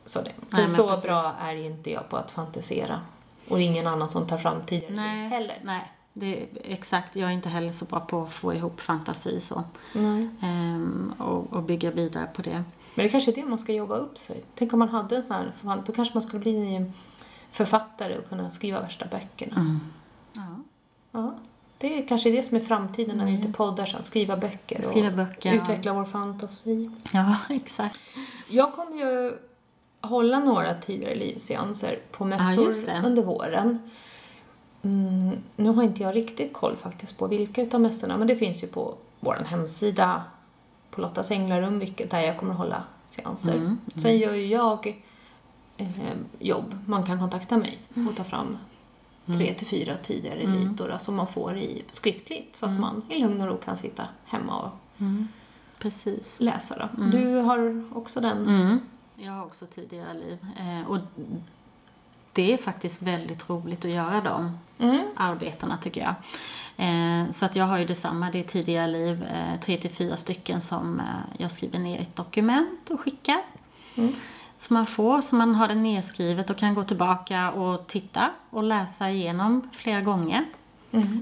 Så, 0.05 0.23
det. 0.23 0.33
För 0.51 0.57
Nej, 0.57 0.69
så 0.69 0.89
precis. 0.89 1.05
bra 1.05 1.33
är 1.41 1.55
inte 1.55 1.91
jag 1.91 2.09
på 2.09 2.17
att 2.17 2.31
fantisera. 2.31 3.01
Och 3.49 3.57
det 3.57 3.63
är 3.63 3.67
ingen 3.67 3.87
annan 3.87 4.09
som 4.09 4.27
tar 4.27 4.39
fram 4.39 4.63
Nej. 4.89 5.29
heller. 5.29 5.59
Nej. 5.63 5.93
Det 6.17 6.43
är, 6.43 6.47
exakt, 6.65 7.17
jag 7.17 7.29
är 7.29 7.33
inte 7.33 7.49
heller 7.49 7.73
så 7.73 7.85
bra 7.85 8.01
på 8.01 8.23
att 8.23 8.33
få 8.33 8.55
ihop 8.55 8.81
fantasi 8.81 9.41
så. 9.41 9.65
Nej. 9.93 10.29
Ehm, 10.43 11.15
och, 11.19 11.53
och 11.53 11.63
bygga 11.63 11.91
vidare 11.91 12.27
på 12.35 12.43
det. 12.43 12.65
Men 12.95 13.05
det 13.05 13.09
kanske 13.09 13.31
är 13.31 13.35
det 13.35 13.45
man 13.45 13.59
ska 13.59 13.73
jobba 13.73 13.97
upp 13.97 14.19
sig. 14.19 14.45
Tänk 14.55 14.73
om 14.73 14.79
man 14.79 14.89
hade 14.89 15.17
en 15.17 15.23
sån 15.23 15.33
här, 15.33 15.83
då 15.87 15.93
kanske 15.93 16.15
man 16.15 16.23
skulle 16.23 16.41
bli 16.41 16.75
en 16.75 16.93
författare 17.51 18.19
och 18.19 18.29
kunna 18.29 18.51
skriva 18.51 18.81
värsta 18.81 19.07
böckerna. 19.07 19.57
Mm. 19.57 19.81
Ja. 20.33 20.57
Ja. 21.13 21.35
Det 21.79 21.99
är 21.99 22.09
kanske 22.09 22.31
det 22.31 22.43
som 22.43 22.57
är 22.57 22.61
framtiden 22.61 23.17
när 23.17 23.27
vi 23.27 23.33
inte 23.33 23.53
poddar 23.53 23.87
sen. 23.87 24.05
Skriva 24.05 24.37
böcker 24.37 24.79
och 24.79 24.85
Skriva 24.85 25.11
böcker, 25.11 25.55
ja. 25.55 25.63
utveckla 25.63 25.93
vår 25.93 26.05
fantasi. 26.05 26.91
ja, 27.13 27.37
exakt. 27.49 27.99
Jag 28.49 28.73
kommer 28.73 28.97
ju 28.97 29.33
hålla 30.01 30.39
några 30.39 30.75
tidigare 30.75 31.15
livsseanser 31.15 31.99
på 32.13 32.25
mässor 32.25 32.87
det. 32.87 33.03
under 33.07 33.23
våren. 33.23 33.79
Mm, 34.85 35.37
nu 35.57 35.71
har 35.71 35.83
inte 35.83 36.03
jag 36.03 36.17
riktigt 36.17 36.53
koll 36.53 36.77
faktiskt 36.77 37.19
på 37.19 37.27
vilka 37.27 37.63
utav 37.63 37.81
mässorna, 37.81 38.17
men 38.19 38.27
det 38.27 38.37
finns 38.37 38.63
ju 38.65 38.67
på 38.67 38.95
vår 39.21 39.35
hemsida 39.47 40.23
på 40.91 41.01
Lottas 41.01 41.31
Änglarum, 41.31 41.79
vilket 41.79 42.11
där 42.11 42.21
jag 42.21 42.39
kommer 42.39 42.55
hålla 42.55 42.83
seanser. 43.09 43.55
Mm, 43.55 43.79
Sen 43.97 44.19
gör 44.19 44.35
ju 44.35 44.47
jag 44.47 45.03
eh, 45.77 45.89
jobb. 46.39 46.79
Man 46.87 47.05
kan 47.05 47.19
kontakta 47.21 47.57
mig 47.57 47.79
Mm. 47.97 48.09
och 48.09 48.17
ta 48.17 48.25
fram 48.25 48.59
tre 49.27 49.55
till 49.55 49.67
fyra 49.67 49.97
tidigare 50.03 50.67
då, 50.77 50.87
då, 50.87 50.99
som 50.99 51.15
man 51.15 51.27
får 51.27 51.57
i 51.57 51.85
skriftligt 51.91 52.57
så 52.57 52.67
att 52.67 52.81
man 52.81 53.03
i 53.09 53.19
lugn 53.19 53.41
och 53.41 53.47
ro 53.47 53.57
kan 53.57 53.77
sitta 53.77 54.03
hemma 54.25 54.61
och 54.63 54.71
Precis. 55.79 56.41
läsa. 56.41 56.89
Då. 56.97 57.03
Du 57.05 57.35
har 57.35 57.85
också 57.95 58.21
den? 58.21 58.39
Mm. 58.47 58.79
Jag 59.15 59.33
har 59.33 59.45
också 59.45 59.67
tidigare 59.67 60.15
liv. 60.15 60.39
Eh, 60.59 60.91
och 60.91 60.99
det 62.35 62.53
är 62.53 62.57
faktiskt 62.59 63.03
väldigt 63.03 63.51
roligt 63.51 63.85
att 63.85 63.91
göra 63.91 64.21
de 64.21 64.59
Mm. 64.79 65.01
arbetena 65.17 65.77
tycker 65.77 66.01
jag. 66.01 66.15
Eh, 66.77 67.31
så 67.31 67.47
att 67.47 67.57
jag 67.57 67.65
har 67.65 67.79
ju 67.79 67.85
detsamma, 67.85 68.31
det 68.31 68.39
är 68.39 68.45
tidigare 68.45 68.91
liv, 68.91 69.23
eh, 69.25 69.61
tre 69.61 69.77
till 69.77 69.91
fyra 69.91 70.17
stycken 70.17 70.61
som 70.61 71.01
eh, 71.01 71.07
jag 71.39 71.51
skriver 71.51 71.79
ner 71.79 71.99
i 71.99 72.03
ett 72.03 72.17
dokument 72.17 72.91
och 72.91 73.01
skickar. 73.01 73.43
Så 74.57 74.75
man 74.75 74.87
får, 74.87 75.21
så 75.21 75.37
man 75.37 75.55
har 75.55 75.69
det 75.69 75.75
nedskrivet 75.75 76.51
och 76.51 76.57
kan 76.57 76.75
gå 76.75 76.85
tillbaka 76.85 77.51
och 77.51 77.87
titta 77.87 78.31
och 78.51 78.63
läsa 78.63 79.11
igenom 79.11 79.71
flera 79.73 80.01
gånger. 80.01 80.45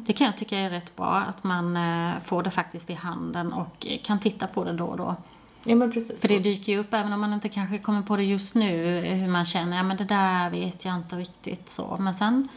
Det 0.07 0.13
kan 0.13 0.27
jag 0.27 0.37
tycka 0.37 0.59
är 0.59 0.71
rätt 0.71 0.97
bra, 0.97 1.15
att 1.15 1.45
man 1.45 1.77
eh, 1.77 2.13
får 2.25 2.43
det 2.43 2.51
faktiskt 2.51 2.91
i 2.91 2.95
handen 2.95 3.53
och 3.53 3.87
eh, 3.87 3.99
kan 4.05 4.21
titta 4.21 4.47
på 4.47 4.65
det 4.65 4.73
då 4.73 4.85
och 4.87 4.97
då. 4.97 5.17
Ja, 5.65 5.75
men 5.75 5.93
precis. 5.93 6.21
För 6.21 6.29
det 6.29 6.39
dyker 6.39 6.73
ju 6.73 6.79
upp, 6.79 6.95
även 6.95 7.13
om 7.13 7.21
man 7.21 7.33
inte 7.33 7.49
kanske 7.49 7.79
kommer 7.79 8.03
på 8.03 8.17
det 8.17 8.25
just 8.25 8.55
nu, 8.55 9.01
hur 9.01 9.29
man 9.29 9.45
känner, 9.45 9.77
ja 9.77 9.83
men 9.83 9.97
det 9.97 10.05
där 10.05 10.51
vet 10.51 10.85
jag 10.85 10.97
inte 10.97 11.17
riktigt 11.17 11.69
så. 11.69 11.97
Men 12.01 12.15
sen 12.15 12.49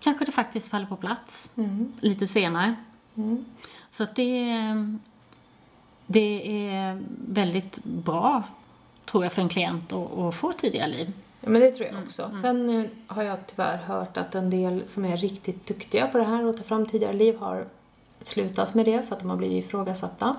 kanske 0.00 0.24
det 0.24 0.32
faktiskt 0.32 0.68
faller 0.68 0.86
på 0.86 0.96
plats 0.96 1.50
lite 2.00 2.26
senare. 2.26 2.74
Så 3.90 4.02
att 4.02 4.16
det, 4.16 4.46
det 6.06 6.68
är 6.68 7.02
väldigt 7.28 7.84
bra, 7.84 8.42
tror 9.04 9.24
jag, 9.24 9.32
för 9.32 9.42
en 9.42 9.48
klient 9.48 9.92
att, 9.92 10.18
att 10.18 10.34
få 10.34 10.52
tidiga 10.52 10.86
liv. 10.86 11.12
Ja, 11.40 11.50
men 11.50 11.60
det 11.60 11.70
tror 11.70 11.88
jag 11.88 12.02
också. 12.02 12.30
Sen 12.40 12.70
eh, 12.70 12.84
har 13.06 13.22
jag 13.22 13.46
tyvärr 13.46 13.76
hört 13.76 14.16
att 14.16 14.34
en 14.34 14.50
del 14.50 14.82
som 14.88 15.04
är 15.04 15.16
riktigt 15.16 15.66
duktiga 15.66 16.06
på 16.06 16.18
det 16.18 16.24
här 16.24 16.44
och 16.44 16.56
ta 16.56 16.62
fram 16.62 16.86
tidigare 16.86 17.12
liv 17.12 17.38
har 17.38 17.66
slutat 18.22 18.74
med 18.74 18.84
det 18.84 19.02
för 19.02 19.14
att 19.14 19.20
de 19.20 19.30
har 19.30 19.36
blivit 19.36 19.64
ifrågasatta. 19.64 20.36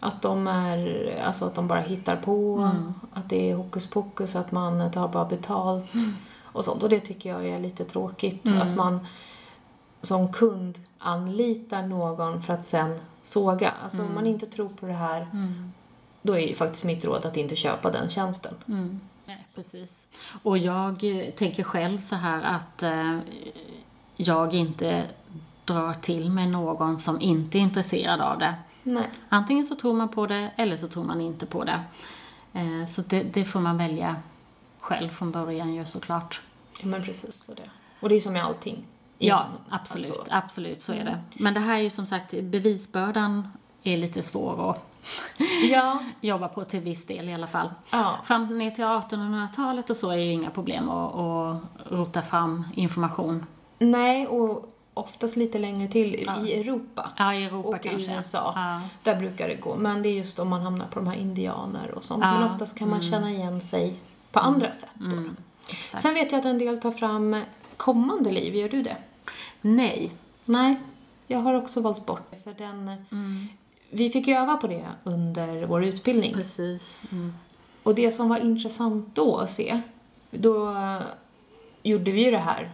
Att 0.00 0.22
de 0.22 0.46
är, 0.46 1.14
alltså 1.24 1.44
att 1.44 1.54
de 1.54 1.68
bara 1.68 1.80
hittar 1.80 2.16
på, 2.16 2.70
att 3.12 3.28
det 3.28 3.50
är 3.50 3.54
hokus 3.54 3.86
pokus, 3.86 4.36
att 4.36 4.52
man 4.52 4.90
tar 4.92 5.08
bara 5.08 5.24
betalt 5.24 5.84
och 6.42 6.64
sånt. 6.64 6.82
Och 6.82 6.88
det 6.88 7.00
tycker 7.00 7.30
jag 7.30 7.46
är 7.48 7.60
lite 7.60 7.84
tråkigt. 7.84 8.48
Att 8.62 8.76
man 8.76 9.06
som 10.00 10.32
kund 10.32 10.78
anlitar 10.98 11.82
någon 11.82 12.42
för 12.42 12.52
att 12.52 12.64
sen 12.64 13.00
såga. 13.22 13.72
Alltså 13.84 14.02
om 14.02 14.14
man 14.14 14.26
inte 14.26 14.46
tror 14.46 14.68
på 14.68 14.86
det 14.86 14.92
här, 14.92 15.26
då 16.22 16.32
är 16.32 16.48
ju 16.48 16.54
faktiskt 16.54 16.84
mitt 16.84 17.04
råd 17.04 17.26
att 17.26 17.36
inte 17.36 17.56
köpa 17.56 17.90
den 17.90 18.10
tjänsten. 18.10 18.54
Nej, 19.26 19.46
precis. 19.54 20.06
Och 20.42 20.58
jag 20.58 21.04
eh, 21.04 21.30
tänker 21.30 21.62
själv 21.62 21.98
så 21.98 22.16
här 22.16 22.42
att 22.42 22.82
eh, 22.82 23.18
jag 24.16 24.54
inte 24.54 25.04
drar 25.64 25.92
till 25.92 26.30
med 26.30 26.48
någon 26.48 26.98
som 26.98 27.20
inte 27.20 27.58
är 27.58 27.60
intresserad 27.60 28.20
av 28.20 28.38
det. 28.38 28.54
Nej. 28.82 29.10
Antingen 29.28 29.64
så 29.64 29.74
tror 29.74 29.94
man 29.94 30.08
på 30.08 30.26
det 30.26 30.50
eller 30.56 30.76
så 30.76 30.88
tror 30.88 31.04
man 31.04 31.20
inte 31.20 31.46
på 31.46 31.64
det. 31.64 31.80
Eh, 32.52 32.86
så 32.86 33.02
det, 33.02 33.22
det 33.22 33.44
får 33.44 33.60
man 33.60 33.78
välja 33.78 34.16
själv 34.80 35.08
från 35.10 35.30
början 35.32 35.74
ju 35.74 35.86
såklart. 35.86 36.40
Ja, 36.80 36.86
men 36.86 37.02
precis. 37.02 37.44
Så 37.44 37.54
det. 37.54 37.70
Och 38.00 38.08
det 38.08 38.14
är 38.14 38.20
som 38.20 38.32
med 38.32 38.44
allting. 38.44 38.84
Ja, 39.18 39.44
Innan, 39.48 39.58
absolut. 39.80 40.10
alltså. 40.10 40.24
Absolut, 40.34 40.82
så 40.82 40.92
är 40.92 41.04
det. 41.04 41.18
Men 41.34 41.54
det 41.54 41.60
här 41.60 41.74
är 41.74 41.82
ju 41.82 41.90
som 41.90 42.06
sagt, 42.06 42.30
bevisbördan 42.42 43.48
är 43.82 43.96
lite 43.96 44.22
svår 44.22 44.70
att 44.70 44.86
Ja. 45.70 45.98
jobba 46.20 46.48
på 46.48 46.64
till 46.64 46.80
viss 46.80 47.06
del 47.06 47.28
i 47.28 47.34
alla 47.34 47.46
fall. 47.46 47.70
Ja. 47.90 48.16
Fram 48.24 48.58
ner 48.58 48.70
till 48.70 48.84
1800-talet 48.84 49.90
och 49.90 49.96
så 49.96 50.10
är 50.10 50.16
ju 50.16 50.32
inga 50.32 50.50
problem 50.50 50.88
att, 50.88 51.14
att 51.14 51.56
rota 51.92 52.22
fram 52.22 52.64
information. 52.74 53.46
Nej, 53.78 54.26
och 54.26 54.74
oftast 55.00 55.36
lite 55.36 55.58
längre 55.58 55.88
till 55.88 56.14
i 56.14 56.60
Europa. 56.60 57.10
Ja, 57.16 57.34
i 57.34 57.44
Europa 57.44 57.68
och 57.68 57.82
kanske. 57.82 58.12
i 58.12 58.14
USA. 58.14 58.52
Ja. 58.56 58.80
Där 59.02 59.16
brukar 59.16 59.48
det 59.48 59.54
gå. 59.54 59.76
Men 59.76 60.02
det 60.02 60.08
är 60.08 60.12
just 60.14 60.38
om 60.38 60.48
man 60.48 60.60
hamnar 60.60 60.86
på 60.86 60.98
de 60.98 61.08
här 61.08 61.16
indianer 61.16 61.90
och 61.90 62.04
sånt. 62.04 62.24
Ja. 62.24 62.30
Mm. 62.30 62.42
Men 62.42 62.52
oftast 62.52 62.78
kan 62.78 62.90
man 62.90 63.00
känna 63.00 63.30
igen 63.30 63.60
sig 63.60 63.94
på 64.32 64.38
andra 64.38 64.72
sätt. 64.72 64.90
Då. 64.94 65.30
Exakt. 65.70 66.02
Sen 66.02 66.14
vet 66.14 66.32
jag 66.32 66.38
att 66.38 66.44
en 66.44 66.58
del 66.58 66.80
tar 66.80 66.90
fram 66.92 67.42
kommande 67.76 68.30
liv. 68.32 68.54
Gör 68.54 68.68
du 68.68 68.82
det? 68.82 68.96
Nej. 69.60 70.10
Nej, 70.44 70.80
jag 71.26 71.38
har 71.38 71.54
också 71.54 71.80
valt 71.80 72.06
bort. 72.06 72.34
För 72.44 72.54
den, 72.54 72.88
Mm. 73.10 73.48
Vi 73.92 74.10
fick 74.10 74.28
ju 74.28 74.34
öva 74.34 74.56
på 74.56 74.66
det 74.66 74.86
under 75.04 75.66
vår 75.66 75.84
utbildning. 75.84 76.34
Precis. 76.34 77.02
Mm. 77.12 77.34
Och 77.82 77.94
det 77.94 78.12
som 78.12 78.28
var 78.28 78.36
intressant 78.36 79.14
då 79.14 79.36
att 79.36 79.50
se, 79.50 79.80
då 80.30 80.76
gjorde 81.82 82.10
vi 82.10 82.24
ju 82.24 82.30
det 82.30 82.38
här, 82.38 82.70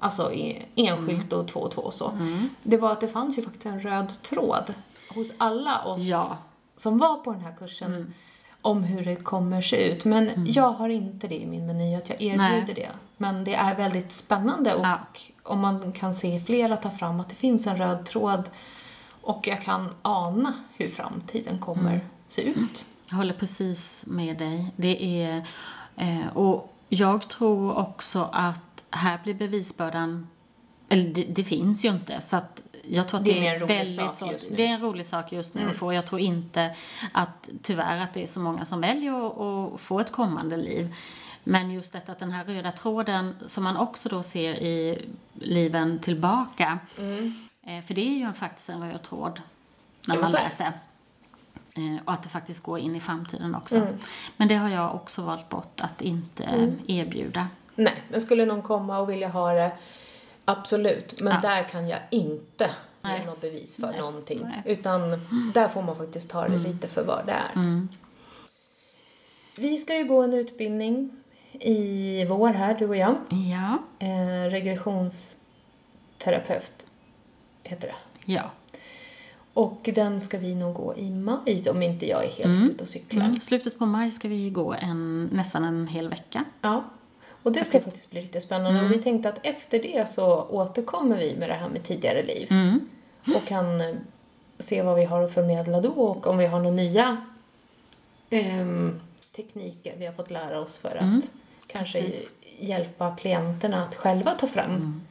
alltså 0.00 0.32
enskilt 0.74 1.32
och 1.32 1.48
två 1.48 1.60
och 1.60 1.70
två 1.70 1.90
så. 1.90 2.18
Det 2.62 2.76
var 2.76 2.92
att 2.92 3.00
det 3.00 3.08
fanns 3.08 3.38
ju 3.38 3.42
faktiskt 3.42 3.66
en 3.66 3.80
röd 3.80 4.22
tråd 4.22 4.74
hos 5.14 5.32
alla 5.38 5.84
oss 5.84 6.00
Ja. 6.00 6.36
som 6.76 6.98
var 6.98 7.16
på 7.16 7.32
den 7.32 7.40
här 7.40 7.54
kursen 7.58 8.14
om 8.62 8.82
hur 8.82 9.04
det 9.04 9.16
kommer 9.16 9.62
se 9.62 9.92
ut. 9.92 10.04
Men 10.04 10.30
jag 10.46 10.72
har 10.72 10.88
inte 10.88 11.28
det 11.28 11.38
i 11.42 11.46
min 11.46 11.66
meny, 11.66 11.94
att 11.94 12.08
jag 12.08 12.22
erbjuder 12.22 12.64
Nej. 12.66 12.74
det. 12.74 12.88
Men 13.16 13.44
det 13.44 13.54
är 13.54 13.74
väldigt 13.76 14.12
spännande 14.12 14.74
och 14.74 14.84
Ja. 14.84 14.98
om 15.42 15.60
man 15.60 15.92
kan 15.92 16.14
se 16.14 16.40
flera 16.40 16.76
ta 16.76 16.90
fram 16.90 17.20
att 17.20 17.28
det 17.28 17.34
finns 17.34 17.66
en 17.66 17.76
röd 17.76 18.06
tråd 18.06 18.50
och 19.22 19.46
jag 19.48 19.62
kan 19.62 19.88
ana 20.02 20.54
hur 20.76 20.88
framtiden 20.88 21.58
kommer 21.58 22.04
se 22.28 22.42
ut. 22.42 22.86
Jag 23.10 23.16
håller 23.16 23.34
precis 23.34 24.04
med 24.06 24.38
dig. 24.38 24.72
Det 24.76 25.22
är, 25.22 25.46
eh, 25.96 26.26
och 26.36 26.72
jag 26.88 27.28
tror 27.28 27.78
också 27.78 28.28
att 28.32 28.60
här 28.90 29.18
blir 29.24 29.34
bevisbördan, 29.34 30.28
eller 30.88 31.04
det, 31.14 31.24
det 31.24 31.44
finns 31.44 31.84
ju 31.84 31.88
inte, 31.88 32.20
så 32.20 32.36
att 32.36 32.62
jag 32.84 33.08
tror 33.08 33.20
att 33.20 33.26
Det 33.26 33.32
det, 33.32 33.46
är 33.46 33.54
är 33.54 33.60
rolig 33.60 33.76
väldigt 33.76 34.16
sak 34.16 34.30
just 34.32 34.50
nu. 34.50 34.56
Det 34.56 34.66
är 34.66 34.70
en 34.70 34.80
rolig 34.80 35.06
sak 35.06 35.32
just 35.32 35.54
nu 35.54 35.70
att 35.70 35.76
få. 35.76 35.92
Jag 35.92 36.06
tror 36.06 36.20
inte 36.20 36.76
att, 37.12 37.48
tyvärr, 37.62 37.98
att 37.98 38.14
det 38.14 38.22
är 38.22 38.26
så 38.26 38.40
många 38.40 38.64
som 38.64 38.80
väljer 38.80 39.26
att, 39.26 39.38
att 39.74 39.80
få 39.80 40.00
ett 40.00 40.12
kommande 40.12 40.56
liv. 40.56 40.94
Men 41.44 41.70
just 41.70 41.92
detta 41.92 42.12
att 42.12 42.18
den 42.18 42.32
här 42.32 42.44
röda 42.44 42.72
tråden 42.72 43.36
som 43.46 43.64
man 43.64 43.76
också 43.76 44.08
då 44.08 44.22
ser 44.22 44.54
i 44.54 45.04
liven 45.34 45.98
tillbaka. 45.98 46.78
Eh, 47.62 47.84
för 47.84 47.94
det 47.94 48.00
är 48.00 48.26
ju 48.26 48.32
faktiskt 48.32 48.68
en 48.68 48.90
röd 48.90 49.02
tråd 49.02 49.40
när 50.06 50.18
man 50.18 50.30
läser. 50.30 50.72
Eh, 51.74 52.04
och 52.04 52.12
att 52.12 52.22
det 52.22 52.28
faktiskt 52.28 52.62
går 52.62 52.78
in 52.78 52.96
i 52.96 53.00
framtiden 53.00 53.54
också. 53.54 53.76
Mm. 53.76 53.98
Men 54.36 54.48
det 54.48 54.54
har 54.54 54.68
jag 54.68 54.94
också 54.94 55.22
valt 55.22 55.48
bort 55.48 55.80
att 55.80 56.02
inte 56.02 56.44
Mm. 56.44 56.78
erbjuda. 56.86 57.48
Nej, 57.74 58.02
men 58.10 58.20
skulle 58.20 58.44
någon 58.46 58.62
komma 58.62 58.98
och 58.98 59.10
vilja 59.10 59.28
ha 59.28 59.52
det, 59.52 59.72
absolut. 60.44 61.20
Men 61.20 61.32
Ja. 61.32 61.40
där 61.48 61.62
kan 61.62 61.88
jag 61.88 62.00
inte 62.10 62.64
ge 62.64 62.70
Nej. 63.08 63.26
något 63.26 63.40
bevis 63.40 63.76
för 63.76 63.92
någonting. 63.98 64.40
Nej. 64.42 64.62
Utan 64.64 65.10
där 65.54 65.68
får 65.68 65.82
man 65.82 65.96
faktiskt 65.96 66.30
ta 66.30 66.48
det 66.48 66.58
lite 66.58 66.88
för 66.88 67.04
vad 67.04 67.26
det 67.26 67.32
är. 67.32 67.52
Mm. 67.54 67.88
Vi 69.58 69.76
ska 69.76 69.96
ju 69.96 70.04
gå 70.04 70.22
en 70.22 70.34
utbildning 70.34 71.10
i 71.52 72.24
vår 72.24 72.48
här, 72.48 72.74
du 72.74 72.88
och 72.88 72.96
jag. 72.96 73.16
Ja, 73.30 73.78
Eh, 74.06 74.44
regressionsterapeut 74.50 76.86
heter 77.62 77.88
det. 77.88 77.94
ja. 78.32 78.42
Och 79.54 79.90
den 79.94 80.20
ska 80.20 80.38
vi 80.38 80.54
nog 80.54 80.74
gå 80.74 80.96
i 80.96 81.10
maj 81.10 81.64
om 81.70 81.82
inte 81.82 82.06
jag 82.08 82.24
är 82.24 82.28
helt 82.28 82.70
ute 82.70 82.82
och 82.82 82.88
cyklar. 82.88 83.22
Mm. 83.24 83.34
Slutet 83.34 83.78
på 83.78 83.86
maj 83.86 84.10
ska 84.10 84.28
vi 84.28 84.50
gå 84.50 84.74
en, 84.74 85.28
nästan 85.32 85.64
en 85.64 85.86
hel 85.86 86.08
vecka. 86.08 86.44
Ja. 86.60 86.84
Och 87.42 87.52
det 87.52 87.64
ska 87.64 87.80
faktiskt 87.80 88.10
bli 88.10 88.20
riktigt 88.20 88.42
spännande. 88.42 88.82
Och 88.84 88.92
vi 88.92 89.02
tänkte 89.02 89.28
att 89.28 89.46
efter 89.46 89.78
det 89.78 90.08
så 90.08 90.42
återkommer 90.42 91.18
vi 91.18 91.36
med 91.36 91.48
det 91.50 91.54
här 91.54 91.68
med 91.68 91.82
tidigare 91.82 92.22
liv. 92.22 92.48
Mm. 92.50 92.88
Och 93.36 93.46
kan 93.46 93.80
eh, 93.80 93.94
se 94.58 94.82
vad 94.82 94.96
vi 94.96 95.04
har 95.04 95.22
att 95.22 95.34
förmedla 95.34 95.80
då 95.80 95.90
och 95.90 96.26
om 96.26 96.38
vi 96.38 96.46
har 96.46 96.58
några 96.58 96.76
nya 96.76 97.16
ehm, 98.30 99.00
tekniker 99.36 99.94
vi 99.98 100.06
har 100.06 100.12
fått 100.12 100.30
lära 100.30 100.60
oss 100.60 100.78
för 100.78 100.96
att 100.96 101.30
kanske 101.66 101.98
Mm. 101.98 102.10
Precis. 102.10 102.32
hjälpa 102.58 103.16
klienterna 103.16 103.82
att 103.82 103.94
själva 103.94 104.30
ta 104.30 104.46
fram 104.46 105.02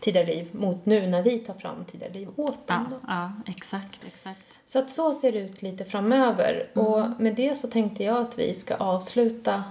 tidigare 0.00 0.26
liv 0.26 0.48
mot 0.52 0.86
nu 0.86 1.06
när 1.06 1.22
vi 1.22 1.38
tar 1.38 1.54
fram 1.54 1.84
tidigare 1.84 2.12
liv 2.12 2.28
åt 2.36 2.66
dem. 2.66 2.86
Ja, 2.90 2.98
ja, 3.08 3.52
exakt, 3.52 4.04
exakt. 4.06 4.58
Så 4.64 4.78
att 4.78 4.90
så 4.90 5.12
ser 5.12 5.32
det 5.32 5.38
ut 5.38 5.62
lite 5.62 5.84
framöver. 5.84 6.70
Och 6.74 7.20
med 7.20 7.34
det 7.34 7.54
så 7.54 7.68
tänkte 7.68 8.04
jag 8.04 8.16
att 8.16 8.38
vi 8.38 8.54
ska 8.54 8.74
avsluta 8.74 9.64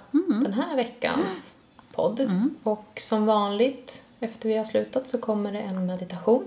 den 0.43 0.53
här 0.53 0.75
veckans 0.75 1.53
podd. 1.97 2.19
Och 2.63 2.99
som 3.01 3.25
vanligt, 3.25 4.03
efter 4.19 4.49
vi 4.49 4.57
har 4.57 4.65
slutat, 4.65 5.09
så 5.09 5.17
kommer 5.17 5.51
det 5.51 5.59
en 5.59 5.85
meditation 5.85 6.43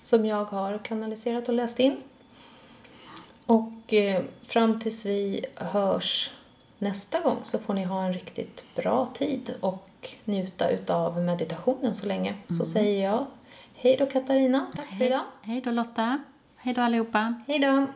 som 0.00 0.26
jag 0.26 0.44
har 0.44 0.78
kanaliserat 0.78 1.48
och 1.48 1.54
läst 1.54 1.80
in. 1.80 1.96
Och 3.46 3.92
eh, 3.92 4.22
fram 4.42 4.80
tills 4.80 5.06
vi 5.06 5.44
hörs 5.54 6.30
nästa 6.78 7.20
gång 7.20 7.38
så 7.42 7.58
får 7.58 7.74
ni 7.74 7.84
ha 7.84 8.04
en 8.04 8.12
riktigt 8.12 8.64
bra 8.74 9.06
tid 9.14 9.54
och 9.60 10.10
njuta 10.24 10.70
utav 10.70 11.22
meditationen 11.22 11.94
så 11.94 12.06
länge. 12.06 12.34
Så 12.58 12.64
säger 12.64 13.04
jag 13.04 13.26
hej 13.74 13.96
då 13.96 14.06
Katarina, 14.06 14.66
tack 14.76 14.98
för 14.98 15.04
idag. 15.04 15.24
Hej 15.42 15.60
då 15.60 15.70
Lotta. 15.70 16.18
Hej 16.56 16.74
då 16.74 16.80
allihopa. 16.80 17.34
Hej 17.46 17.58
då! 17.58 17.86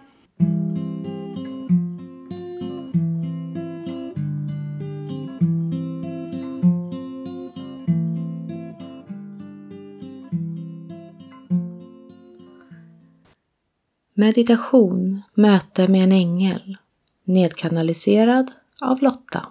Meditation, 14.17 15.23
möte 15.35 15.89
med 15.89 16.03
en 16.03 16.13
ängel. 16.13 16.77
Nedkanaliserad 17.25 18.51
av 18.83 19.03
Lotta. 19.03 19.47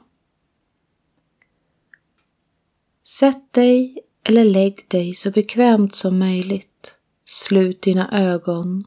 Sätt 3.04 3.54
dig 3.54 3.98
eller 4.24 4.46
lägg 4.46 4.86
dig 4.88 5.14
så 5.14 5.32
bekvämt 5.32 5.96
som 5.96 6.20
möjligt. 6.20 6.96
Slut 7.26 7.82
dina 7.82 8.32
ögon 8.32 8.84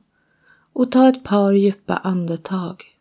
och 0.72 0.92
ta 0.92 1.08
ett 1.08 1.24
par 1.24 1.52
djupa 1.52 1.96
andetag. 1.96 2.95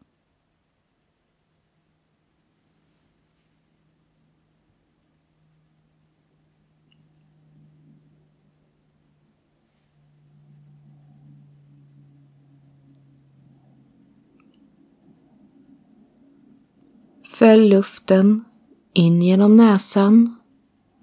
Följ 17.36 17.70
luften 17.70 18.46
in 18.94 19.22
genom 19.22 19.56
näsan, 19.56 20.36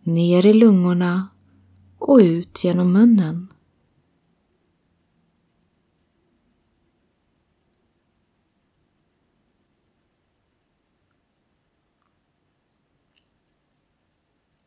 ner 0.02 0.46
i 0.46 0.52
lungorna 0.52 1.28
och 1.98 2.16
ut 2.16 2.64
genom 2.64 2.92
munnen. 2.92 3.52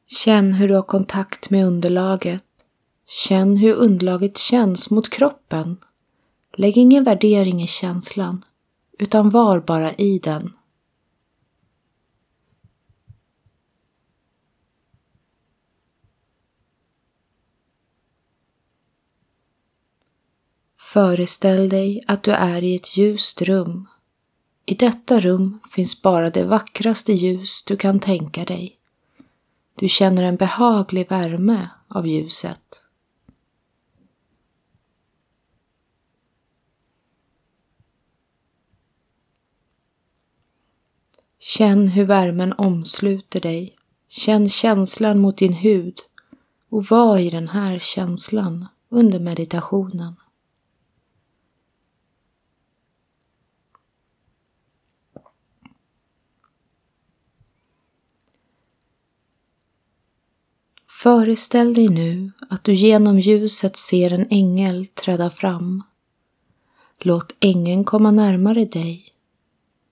Känn 0.07 0.53
hur 0.53 0.67
du 0.67 0.75
har 0.75 0.81
kontakt 0.81 1.49
med 1.49 1.67
underlaget. 1.67 2.43
Känn 3.07 3.57
hur 3.57 3.73
underlaget 3.73 4.37
känns 4.37 4.89
mot 4.89 5.09
kroppen. 5.09 5.77
Lägg 6.53 6.77
ingen 6.77 7.03
värdering 7.03 7.63
i 7.63 7.67
känslan, 7.67 8.45
utan 8.99 9.29
var 9.29 9.59
bara 9.59 9.93
i 9.93 10.19
den. 10.19 10.54
Föreställ 20.95 21.69
dig 21.69 22.03
att 22.07 22.23
du 22.23 22.31
är 22.31 22.63
i 22.63 22.75
ett 22.75 22.97
ljust 22.97 23.41
rum. 23.41 23.87
I 24.65 24.75
detta 24.75 25.19
rum 25.19 25.59
finns 25.71 26.01
bara 26.01 26.29
det 26.29 26.43
vackraste 26.43 27.13
ljus 27.13 27.63
du 27.63 27.77
kan 27.77 27.99
tänka 27.99 28.45
dig. 28.45 28.79
Du 29.75 29.87
känner 29.89 30.23
en 30.23 30.35
behaglig 30.35 31.09
värme 31.09 31.69
av 31.87 32.07
ljuset. 32.07 32.81
Känn 41.39 41.87
hur 41.87 42.05
värmen 42.05 42.53
omsluter 42.53 43.41
dig. 43.41 43.77
Känn 44.07 44.49
känslan 44.49 45.19
mot 45.19 45.37
din 45.37 45.53
hud 45.53 45.99
och 46.69 46.85
var 46.85 47.17
i 47.17 47.29
den 47.29 47.47
här 47.47 47.79
känslan 47.79 48.67
under 48.89 49.19
meditationen. 49.19 50.15
Föreställ 61.05 61.73
dig 61.73 61.89
nu 61.89 62.31
att 62.49 62.63
du 62.63 62.73
genom 62.73 63.19
ljuset 63.19 63.77
ser 63.77 64.11
en 64.13 64.27
ängel 64.29 64.87
träda 64.87 65.29
fram. 65.29 65.83
Låt 66.99 67.33
ängeln 67.39 67.83
komma 67.83 68.11
närmare 68.11 68.65
dig. 68.65 69.13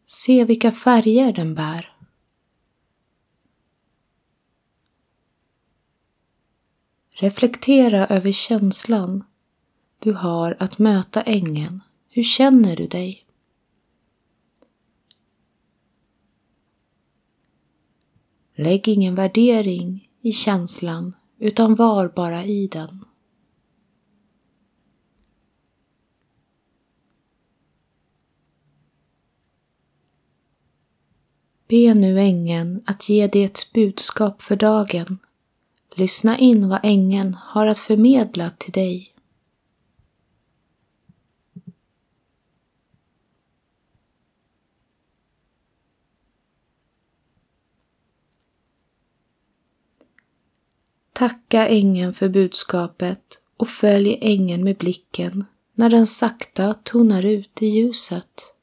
Se 0.05 0.45
vilka 0.45 0.71
färger 0.71 1.33
den 1.33 1.55
bär. 1.55 1.95
Reflektera 7.11 8.07
över 8.07 8.31
känslan 8.31 9.23
du 9.99 10.13
har 10.13 10.55
att 10.59 10.79
möta 10.79 11.21
ängeln. 11.21 11.81
Hur 12.09 12.23
känner 12.23 12.75
du 12.75 12.87
dig? 12.87 13.25
Lägg 18.55 18.87
ingen 18.87 19.15
värdering 19.15 20.09
i 20.23 20.31
känslan 20.31 21.13
utan 21.37 21.75
var 21.75 22.07
bara 22.07 22.45
i 22.45 22.67
den. 22.67 23.05
Be 31.67 31.93
nu 31.93 32.19
ängeln 32.19 32.83
att 32.85 33.09
ge 33.09 33.27
dig 33.27 33.43
ett 33.43 33.73
budskap 33.73 34.41
för 34.41 34.55
dagen. 34.55 35.19
Lyssna 35.95 36.37
in 36.37 36.69
vad 36.69 36.79
ängeln 36.83 37.33
har 37.33 37.67
att 37.67 37.77
förmedla 37.77 38.49
till 38.49 38.71
dig. 38.71 39.12
Tacka 51.13 51.67
ängeln 51.67 52.13
för 52.13 52.29
budskapet 52.29 53.39
och 53.57 53.69
följ 53.69 54.17
ängeln 54.21 54.63
med 54.63 54.77
blicken 54.77 55.45
när 55.73 55.89
den 55.89 56.07
sakta 56.07 56.73
tonar 56.73 57.25
ut 57.25 57.61
i 57.61 57.67
ljuset. 57.67 58.53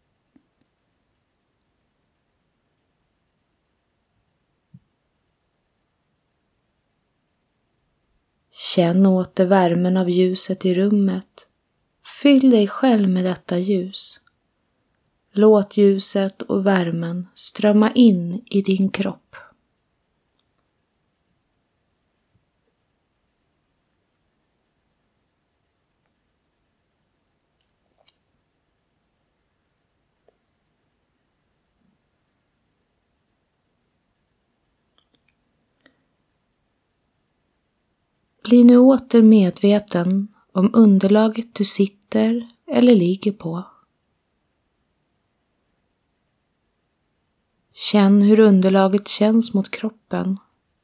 Känn 8.51 9.07
åter 9.07 9.45
värmen 9.45 9.97
av 9.97 10.11
ljuset 10.11 10.65
i 10.65 10.75
rummet. 10.75 11.47
Fyll 12.23 12.51
dig 12.51 12.69
själv 12.69 13.09
med 13.09 13.25
detta 13.25 13.59
ljus. 13.59 14.21
Låt 15.33 15.77
ljuset 15.77 16.43
och 16.43 16.67
värmen 16.67 17.29
strömma 17.35 17.93
in 17.93 18.45
i 18.47 18.63
din 18.63 18.91
kropp. 18.91 19.30
Bli 38.51 38.65
nu 38.65 38.79
åter 38.79 39.23
medveten 39.23 40.29
om 40.53 40.71
underlaget 40.73 41.55
du 41.55 41.65
sitter 41.65 42.49
eller 42.67 42.95
ligger 42.95 43.33
på. 43.33 43.65
Känn 47.73 48.23
hur 48.23 48.41
underlaget 48.41 49.09
känns 49.09 49.55
mot 49.55 49.71
kroppen. 49.71 50.39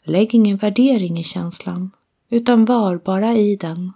Lägg 0.04 0.34
ingen 0.34 0.56
värdering 0.56 1.18
i 1.18 1.24
känslan, 1.24 1.90
utan 2.28 2.64
var 2.64 2.96
bara 2.96 3.36
i 3.36 3.56
den. 3.56 3.92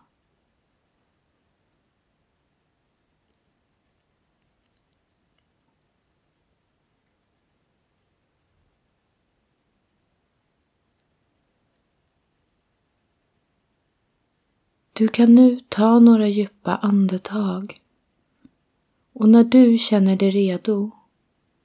Du 15.00 15.08
kan 15.08 15.34
nu 15.34 15.60
ta 15.68 15.98
några 15.98 16.28
djupa 16.28 16.76
andetag 16.76 17.80
och 19.12 19.28
när 19.28 19.44
du 19.44 19.78
känner 19.78 20.16
dig 20.16 20.30
redo 20.30 20.90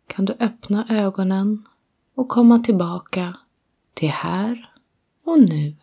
kan 0.08 0.26
du 0.26 0.34
öppna 0.40 0.86
ögonen 0.90 1.68
och 2.14 2.30
komma 2.30 2.60
tillbaka 2.60 3.38
till 3.94 4.10
här 4.10 4.70
och 5.24 5.40
nu. 5.40 5.76